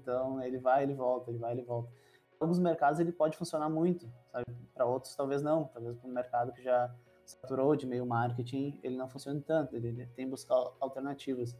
Então 0.00 0.42
ele 0.42 0.58
vai, 0.58 0.82
ele 0.82 0.94
volta, 0.94 1.30
ele 1.30 1.38
vai, 1.38 1.52
ele 1.52 1.62
volta. 1.62 1.90
Em 1.90 2.44
alguns 2.44 2.58
mercados 2.58 3.00
ele 3.00 3.12
pode 3.12 3.36
funcionar 3.36 3.68
muito, 3.68 4.08
sabe? 4.30 4.44
Para 4.74 4.86
outros 4.86 5.14
talvez 5.14 5.42
não, 5.42 5.64
talvez 5.64 5.96
para 5.96 6.08
um 6.08 6.12
mercado 6.12 6.52
que 6.52 6.62
já 6.62 6.94
saturou 7.24 7.76
de 7.76 7.86
meio 7.86 8.06
marketing, 8.06 8.78
ele 8.82 8.96
não 8.96 9.08
funciona 9.08 9.40
tanto, 9.44 9.76
ele, 9.76 10.06
tem 10.14 10.24
que 10.24 10.30
buscar 10.30 10.54
alternativas. 10.80 11.56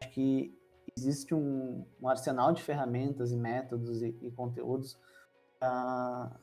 Acho 0.00 0.10
que 0.12 0.56
existe 0.96 1.34
um, 1.34 1.84
um, 2.00 2.08
arsenal 2.08 2.52
de 2.52 2.62
ferramentas 2.62 3.32
e 3.32 3.36
métodos 3.36 4.02
e, 4.02 4.16
e 4.22 4.30
conteúdos 4.30 4.94
uh, 5.62 6.34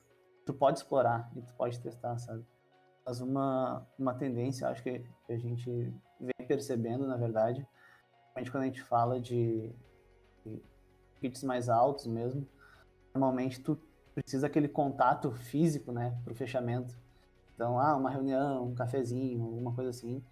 tu 0.46 0.54
pode 0.54 0.80
explorar 0.80 1.32
e 1.36 1.42
tu 1.42 1.54
pode 1.56 1.80
testar, 1.80 2.18
sabe? 2.18 2.46
Mas 3.06 3.22
uma, 3.22 3.88
uma 3.98 4.14
tendência, 4.14 4.68
acho 4.68 4.84
que, 4.84 5.00
que 5.26 5.34
a 5.34 5.38
gente 5.38 5.70
vem 6.20 6.48
percebendo, 6.48 7.08
na 7.08 7.18
verdade, 7.18 7.66
quando 8.34 8.64
a 8.64 8.66
gente 8.66 8.82
fala 8.82 9.20
de 9.20 9.74
kits 11.22 11.44
mais 11.44 11.70
altos 11.70 12.08
mesmo, 12.08 12.46
normalmente 13.14 13.62
tu 13.62 13.80
precisa 14.14 14.48
aquele 14.48 14.68
contato 14.68 15.32
físico, 15.32 15.92
né, 15.92 16.18
para 16.24 16.34
o 16.34 16.36
fechamento. 16.36 16.94
Então, 17.56 17.80
ah, 17.80 17.96
uma 17.96 18.10
reunião, 18.10 18.66
um 18.66 18.76
cafezinho, 18.76 19.44
alguma 19.44 19.74
coisa 19.74 19.92
assim. 19.92 20.24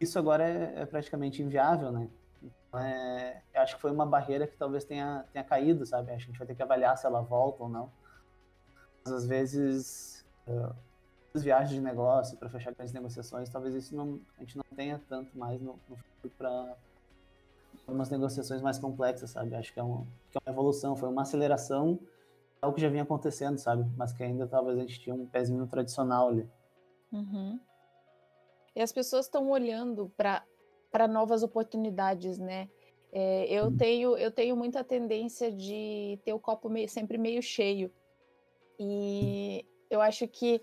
Isso 0.00 0.18
agora 0.18 0.48
é, 0.48 0.82
é 0.82 0.86
praticamente 0.86 1.42
inviável, 1.42 1.92
né? 1.92 2.08
Então, 2.42 2.80
é, 2.80 3.42
eu 3.54 3.60
acho 3.60 3.76
que 3.76 3.80
foi 3.82 3.90
uma 3.90 4.06
barreira 4.06 4.46
que 4.46 4.56
talvez 4.56 4.84
tenha, 4.84 5.24
tenha 5.32 5.44
caído, 5.44 5.84
sabe? 5.84 6.12
Acho 6.12 6.24
que 6.24 6.30
a 6.30 6.32
gente 6.32 6.38
vai 6.38 6.46
ter 6.46 6.54
que 6.54 6.62
avaliar 6.62 6.96
se 6.96 7.06
ela 7.06 7.20
volta 7.20 7.62
ou 7.62 7.68
não. 7.68 7.90
Mas, 9.04 9.12
às 9.12 9.26
vezes, 9.26 10.24
uh, 10.48 10.74
as 11.34 11.42
viagens 11.42 11.74
de 11.74 11.80
negócio 11.80 12.36
para 12.38 12.48
fechar 12.48 12.74
grandes 12.74 12.94
negociações, 12.94 13.48
talvez 13.48 13.74
isso 13.74 13.94
não, 13.94 14.18
a 14.36 14.40
gente 14.40 14.56
não 14.56 14.64
tenha 14.74 15.00
tanto 15.08 15.36
mais 15.38 15.60
no, 15.60 15.78
no 15.88 15.96
futuro 15.96 16.32
para 16.36 16.76
umas 17.94 18.10
negociações 18.10 18.60
mais 18.60 18.78
complexas, 18.78 19.30
sabe? 19.30 19.54
Acho 19.54 19.72
que 19.72 19.80
é, 19.80 19.84
um, 19.84 20.06
que 20.30 20.38
é 20.38 20.40
uma 20.44 20.52
evolução, 20.52 20.96
foi 20.96 21.08
uma 21.08 21.22
aceleração 21.22 21.98
algo 22.60 22.74
que 22.74 22.80
já 22.80 22.88
vinha 22.88 23.02
acontecendo, 23.02 23.58
sabe? 23.58 23.84
Mas 23.96 24.12
que 24.12 24.22
ainda 24.22 24.46
talvez 24.46 24.76
a 24.78 24.80
gente 24.80 25.00
tinha 25.00 25.14
um 25.14 25.26
pezinho 25.26 25.66
tradicional 25.66 26.28
ali. 26.28 26.48
Uhum. 27.12 27.60
E 28.74 28.80
as 28.80 28.92
pessoas 28.92 29.26
estão 29.26 29.48
olhando 29.50 30.12
para 30.16 31.08
novas 31.08 31.42
oportunidades, 31.42 32.38
né? 32.38 32.68
É, 33.12 33.46
eu, 33.46 33.66
uhum. 33.66 33.76
tenho, 33.76 34.16
eu 34.18 34.30
tenho 34.30 34.56
muita 34.56 34.84
tendência 34.84 35.50
de 35.50 36.18
ter 36.24 36.32
o 36.32 36.40
copo 36.40 36.68
meio, 36.68 36.88
sempre 36.88 37.16
meio 37.16 37.42
cheio. 37.42 37.90
E 38.78 39.64
eu 39.88 40.02
acho 40.02 40.28
que 40.28 40.60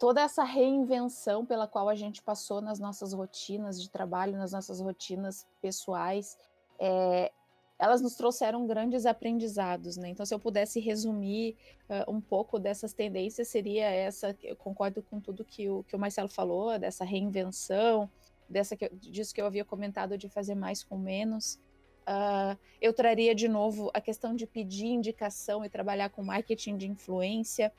toda 0.00 0.22
essa 0.22 0.42
reinvenção 0.42 1.44
pela 1.44 1.68
qual 1.68 1.86
a 1.86 1.94
gente 1.94 2.22
passou 2.22 2.62
nas 2.62 2.80
nossas 2.80 3.12
rotinas 3.12 3.80
de 3.80 3.90
trabalho, 3.90 4.38
nas 4.38 4.52
nossas 4.52 4.80
rotinas 4.80 5.46
pessoais, 5.60 6.38
é, 6.78 7.30
elas 7.78 8.00
nos 8.00 8.14
trouxeram 8.14 8.66
grandes 8.66 9.04
aprendizados, 9.04 9.98
né? 9.98 10.08
Então, 10.08 10.24
se 10.24 10.34
eu 10.34 10.40
pudesse 10.40 10.80
resumir 10.80 11.54
uh, 11.88 12.10
um 12.10 12.18
pouco 12.18 12.58
dessas 12.58 12.94
tendências, 12.94 13.48
seria 13.48 13.90
essa. 13.90 14.34
Eu 14.42 14.56
concordo 14.56 15.02
com 15.02 15.20
tudo 15.20 15.44
que 15.44 15.68
o, 15.68 15.82
que 15.84 15.94
o 15.94 15.98
Marcelo 15.98 16.28
falou, 16.28 16.78
dessa 16.78 17.04
reinvenção, 17.04 18.10
dessa 18.48 18.76
que, 18.76 18.88
disso 18.94 19.34
que 19.34 19.40
eu 19.40 19.46
havia 19.46 19.66
comentado 19.66 20.16
de 20.16 20.30
fazer 20.30 20.54
mais 20.54 20.82
com 20.82 20.96
menos. 20.96 21.60
Uh, 22.08 22.58
eu 22.80 22.94
traria 22.94 23.34
de 23.34 23.48
novo 23.48 23.90
a 23.92 24.00
questão 24.00 24.34
de 24.34 24.46
pedir 24.46 24.86
indicação 24.86 25.62
e 25.62 25.68
trabalhar 25.68 26.08
com 26.08 26.22
marketing 26.22 26.78
de 26.78 26.86
influência 26.86 27.70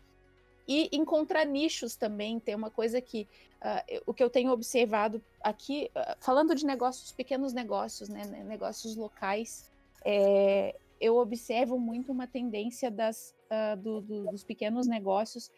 e 0.67 0.89
encontrar 0.91 1.45
nichos 1.45 1.95
também. 1.95 2.39
Tem 2.39 2.55
uma 2.55 2.69
coisa 2.69 3.01
que 3.01 3.27
uh, 3.61 4.01
o 4.05 4.13
que 4.13 4.23
eu 4.23 4.29
tenho 4.29 4.51
observado 4.51 5.21
aqui, 5.41 5.89
uh, 5.95 6.15
falando 6.19 6.55
de 6.55 6.65
negócios, 6.65 7.11
pequenos 7.11 7.53
negócios, 7.53 8.09
né, 8.09 8.25
negócios 8.45 8.95
locais, 8.95 9.71
é, 10.03 10.75
eu 10.99 11.17
observo 11.17 11.79
muito 11.79 12.11
uma 12.11 12.27
tendência 12.27 12.89
das, 12.91 13.35
uh, 13.49 13.77
do, 13.77 14.01
do, 14.01 14.23
dos 14.31 14.43
pequenos 14.43 14.87
negócios 14.87 15.51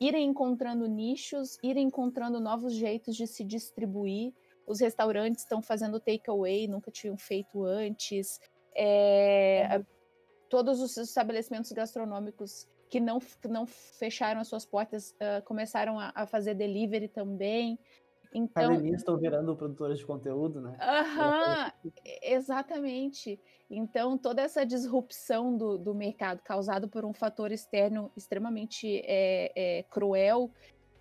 irem 0.00 0.28
encontrando 0.28 0.86
nichos, 0.86 1.58
irem 1.62 1.86
encontrando 1.86 2.38
novos 2.40 2.74
jeitos 2.74 3.16
de 3.16 3.26
se 3.26 3.42
distribuir. 3.42 4.32
Os 4.66 4.80
restaurantes 4.80 5.42
estão 5.42 5.62
fazendo 5.62 6.00
takeaway, 6.00 6.66
nunca 6.66 6.90
tinham 6.90 7.16
feito 7.16 7.64
antes. 7.64 8.40
É, 8.74 9.78
uhum. 9.78 9.84
Todos 10.48 10.80
os 10.80 10.96
estabelecimentos 10.96 11.72
gastronômicos 11.72 12.68
que 12.88 13.00
não, 13.00 13.18
que 13.18 13.48
não 13.48 13.66
fecharam 13.66 14.40
as 14.40 14.48
suas 14.48 14.64
portas 14.64 15.10
uh, 15.12 15.42
começaram 15.44 15.98
a, 15.98 16.12
a, 16.14 16.26
fazer 16.26 16.54
delivery 16.54 17.08
também. 17.08 17.78
Então, 18.34 18.64
Academias 18.64 19.00
estão 19.00 19.16
virando 19.16 19.56
produtoras 19.56 19.98
de 19.98 20.04
conteúdo, 20.04 20.60
né? 20.60 20.76
Aham, 20.80 21.72
exatamente. 22.22 23.40
Então, 23.70 24.18
toda 24.18 24.42
essa 24.42 24.64
disrupção 24.64 25.56
do, 25.56 25.78
do 25.78 25.94
mercado 25.94 26.42
causado 26.42 26.88
por 26.88 27.04
um 27.04 27.12
fator 27.12 27.50
externo 27.50 28.10
extremamente 28.16 29.00
é, 29.04 29.52
é, 29.56 29.82
cruel, 29.84 30.50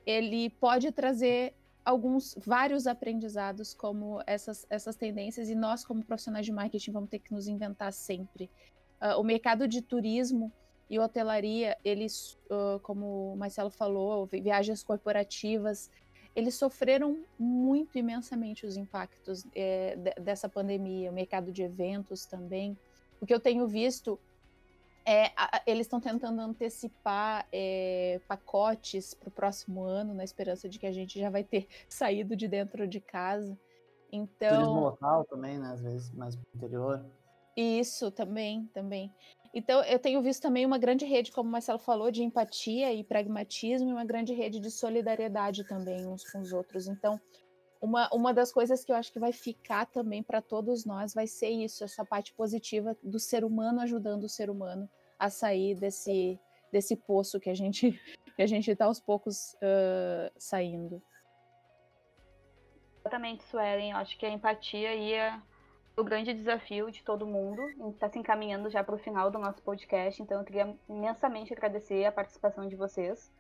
ele 0.06 0.50
pode 0.50 0.92
trazer 0.92 1.54
alguns, 1.84 2.36
vários 2.46 2.88
aprendizados 2.88 3.74
como 3.74 4.22
essas, 4.26 4.66
essas 4.70 4.96
tendências 4.96 5.50
e 5.50 5.56
nós, 5.56 5.86
como 5.86 6.04
profissionais 6.04 6.46
de 6.46 6.52
marketing, 6.52 6.92
vamos 6.92 7.10
ter 7.10 7.20
que 7.20 7.34
nos 7.34 7.48
inventar 7.48 7.92
sempre. 7.92 8.50
Uh, 9.02 9.20
o 9.20 9.24
mercado 9.24 9.68
de 9.68 9.82
turismo 9.82 10.52
e 10.90 11.00
hotelaria, 11.00 11.78
eles, 11.84 12.38
como 12.84 13.34
o 13.34 13.38
Marcelo 13.38 13.72
falou, 13.72 14.26
viagens 14.28 14.84
corporativas, 14.84 15.90
eles 16.36 16.56
sofreram 16.56 17.24
muito 17.40 17.98
imensamente 17.98 18.66
os 18.66 18.76
impactos 18.76 19.46
é, 19.56 19.96
dessa 20.20 20.50
pandemia, 20.50 21.10
o 21.10 21.14
mercado 21.14 21.52
de 21.52 21.64
eventos 21.64 22.26
também. 22.26 22.78
O 23.22 23.26
que 23.26 23.34
eu 23.34 23.40
tenho 23.40 23.68
visto 23.68 24.20
É, 25.08 25.32
a, 25.38 25.62
eles 25.68 25.86
estão 25.86 26.02
tentando 26.02 26.42
antecipar 26.42 27.48
é, 27.54 28.20
pacotes 28.28 29.14
para 29.14 29.30
o 29.30 29.32
próximo 29.32 29.84
ano, 29.84 30.16
na 30.16 30.24
esperança 30.24 30.68
de 30.68 30.80
que 30.80 30.88
a 30.88 30.92
gente 30.92 31.20
já 31.20 31.30
vai 31.30 31.44
ter 31.44 31.68
saído 31.88 32.36
de 32.36 32.48
dentro 32.48 32.88
de 32.88 33.00
casa. 33.00 33.58
Então, 34.12 34.56
Turismo 34.56 34.80
local 34.80 35.24
também, 35.26 35.60
né? 35.60 35.72
Às 35.72 35.82
vezes 35.82 36.12
mais 36.12 36.36
pro 36.36 36.46
interior. 36.56 37.06
Isso, 37.56 38.12
também, 38.12 38.66
também. 38.74 39.14
Então, 39.56 39.82
eu 39.86 39.98
tenho 39.98 40.22
visto 40.22 40.42
também 40.42 40.66
uma 40.66 40.78
grande 40.78 41.06
rede, 41.06 41.32
como 41.32 41.48
o 41.48 41.52
Marcelo 41.52 41.80
falou, 41.80 42.12
de 42.12 42.22
empatia 42.22 42.94
e 42.94 43.06
pragmatismo, 43.06 43.90
e 43.90 43.94
uma 43.94 44.04
grande 44.04 44.34
rede 44.34 44.60
de 44.60 44.70
solidariedade 44.70 45.64
também 45.64 46.06
uns 46.06 46.30
com 46.30 46.42
os 46.42 46.52
outros. 46.52 46.88
Então, 46.88 47.18
uma, 47.80 48.10
uma 48.14 48.34
das 48.34 48.52
coisas 48.52 48.84
que 48.84 48.92
eu 48.92 48.96
acho 48.98 49.14
que 49.14 49.20
vai 49.20 49.32
ficar 49.32 49.86
também 49.86 50.22
para 50.22 50.42
todos 50.42 50.86
nós 50.86 51.14
vai 51.14 51.26
ser 51.26 51.50
isso, 51.50 51.86
essa 51.86 52.04
parte 52.04 52.34
positiva 52.34 52.98
do 53.02 53.18
ser 53.18 53.46
humano 53.46 53.80
ajudando 53.80 54.26
o 54.26 54.30
ser 54.30 54.50
humano 54.50 54.90
a 55.18 55.30
sair 55.30 55.74
desse, 55.76 56.38
desse 56.70 56.98
poço 56.98 57.40
que 57.40 57.50
a 57.50 57.54
gente 57.54 57.98
que 58.36 58.42
a 58.42 58.48
gente 58.48 58.70
está 58.70 58.84
aos 58.84 59.00
poucos 59.00 59.54
uh, 59.56 60.30
saindo. 60.38 61.02
Exatamente, 63.00 63.44
Suelen. 63.46 63.92
Eu 63.92 63.98
acho 63.98 64.18
que 64.18 64.26
a 64.26 64.30
empatia 64.30 64.94
é 64.94 65.40
o 65.98 66.04
grande 66.04 66.34
desafio 66.34 66.92
de 66.92 67.04
todo 67.04 67.26
mundo. 67.26 67.62
A 67.62 67.70
gente 67.70 67.94
está 67.94 68.10
se 68.10 68.20
encaminhando 68.20 68.70
já 68.70 68.84
para 68.84 68.96
o 68.96 69.00
final 69.00 69.32
do 69.32 69.40
nosso 69.40 69.62
podcast, 69.62 70.22
então 70.22 70.40
eu 70.40 70.46
queria 70.46 70.76
imensamente 70.90 71.54
agradecer 71.54 72.06
a 72.06 72.12
participação 72.12 72.68
de 72.68 72.76
vocês. 72.76 73.32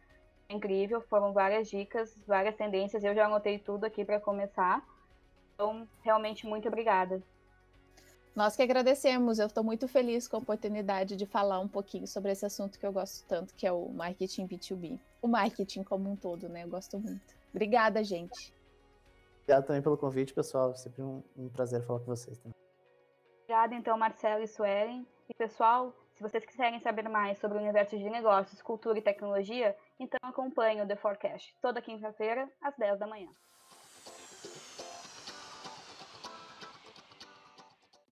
É 0.48 0.54
incrível, 0.54 1.02
foram 1.02 1.34
várias 1.34 1.70
dicas, 1.70 2.15
várias 2.28 2.56
tendências. 2.56 3.04
Eu 3.04 3.15
já 3.15 3.26
anotei 3.26 3.60
tudo 3.60 3.86
aqui 3.86 4.06
para 4.06 4.20
começar. 4.20 4.86
Então, 5.54 5.88
realmente, 6.04 6.46
muito 6.46 6.68
obrigada. 6.68 7.22
Nós 8.36 8.56
que 8.56 8.62
agradecemos. 8.62 9.39
Eu 9.39 9.48
estou 9.48 9.63
muito 9.63 9.88
feliz 9.88 10.28
com 10.28 10.36
a 10.36 10.39
oportunidade 10.39 11.15
de 11.15 11.26
falar 11.26 11.60
um 11.60 11.68
pouquinho 11.68 12.06
sobre 12.06 12.32
esse 12.32 12.46
assunto 12.46 12.78
que 12.78 12.86
eu 12.86 12.91
gosto 12.91 13.26
tanto, 13.28 13.54
que 13.56 13.65
é 13.65 13.72
o 13.72 13.89
marketing 13.89 14.46
B2B. 14.46 15.00
O 15.22 15.28
marketing 15.28 15.84
como 15.84 16.12
um 16.12 16.15
todo, 16.15 16.50
né? 16.50 16.63
Eu 16.63 16.68
gosto 16.68 17.00
muito. 17.00 17.34
Obrigada, 17.54 18.04
gente. 18.04 18.54
Obrigado 19.45 19.67
também 19.67 19.81
pelo 19.81 19.95
convite, 19.95 20.34
pessoal. 20.34 20.75
Sempre 20.75 21.03
um, 21.03 21.23
um 21.38 21.47
prazer 21.49 21.86
falar 21.86 21.99
com 21.99 22.08
vocês 22.08 22.36
também. 22.39 22.58
Obrigada, 23.43 23.75
então, 23.75 23.95
Marcelo 23.95 24.43
e 24.43 24.47
Suelen. 24.47 25.08
E, 25.29 25.36
pessoal, 25.36 25.93
se 26.15 26.23
vocês 26.23 26.43
quiserem 26.43 26.79
saber 26.79 27.08
mais 27.08 27.38
sobre 27.38 27.60
o 27.60 27.62
universo 27.62 27.95
de 27.95 28.10
negócios, 28.10 28.60
cultura 28.63 28.97
e 28.97 29.03
tecnologia, 29.03 29.77
então 29.99 30.19
acompanhe 30.23 30.81
o 30.81 30.88
The 30.88 30.95
Forecast, 30.95 31.55
toda 31.62 31.79
quinta-feira, 31.79 32.49
às 32.60 32.75
10 32.75 32.97
da 32.97 33.05
manhã. 33.05 33.29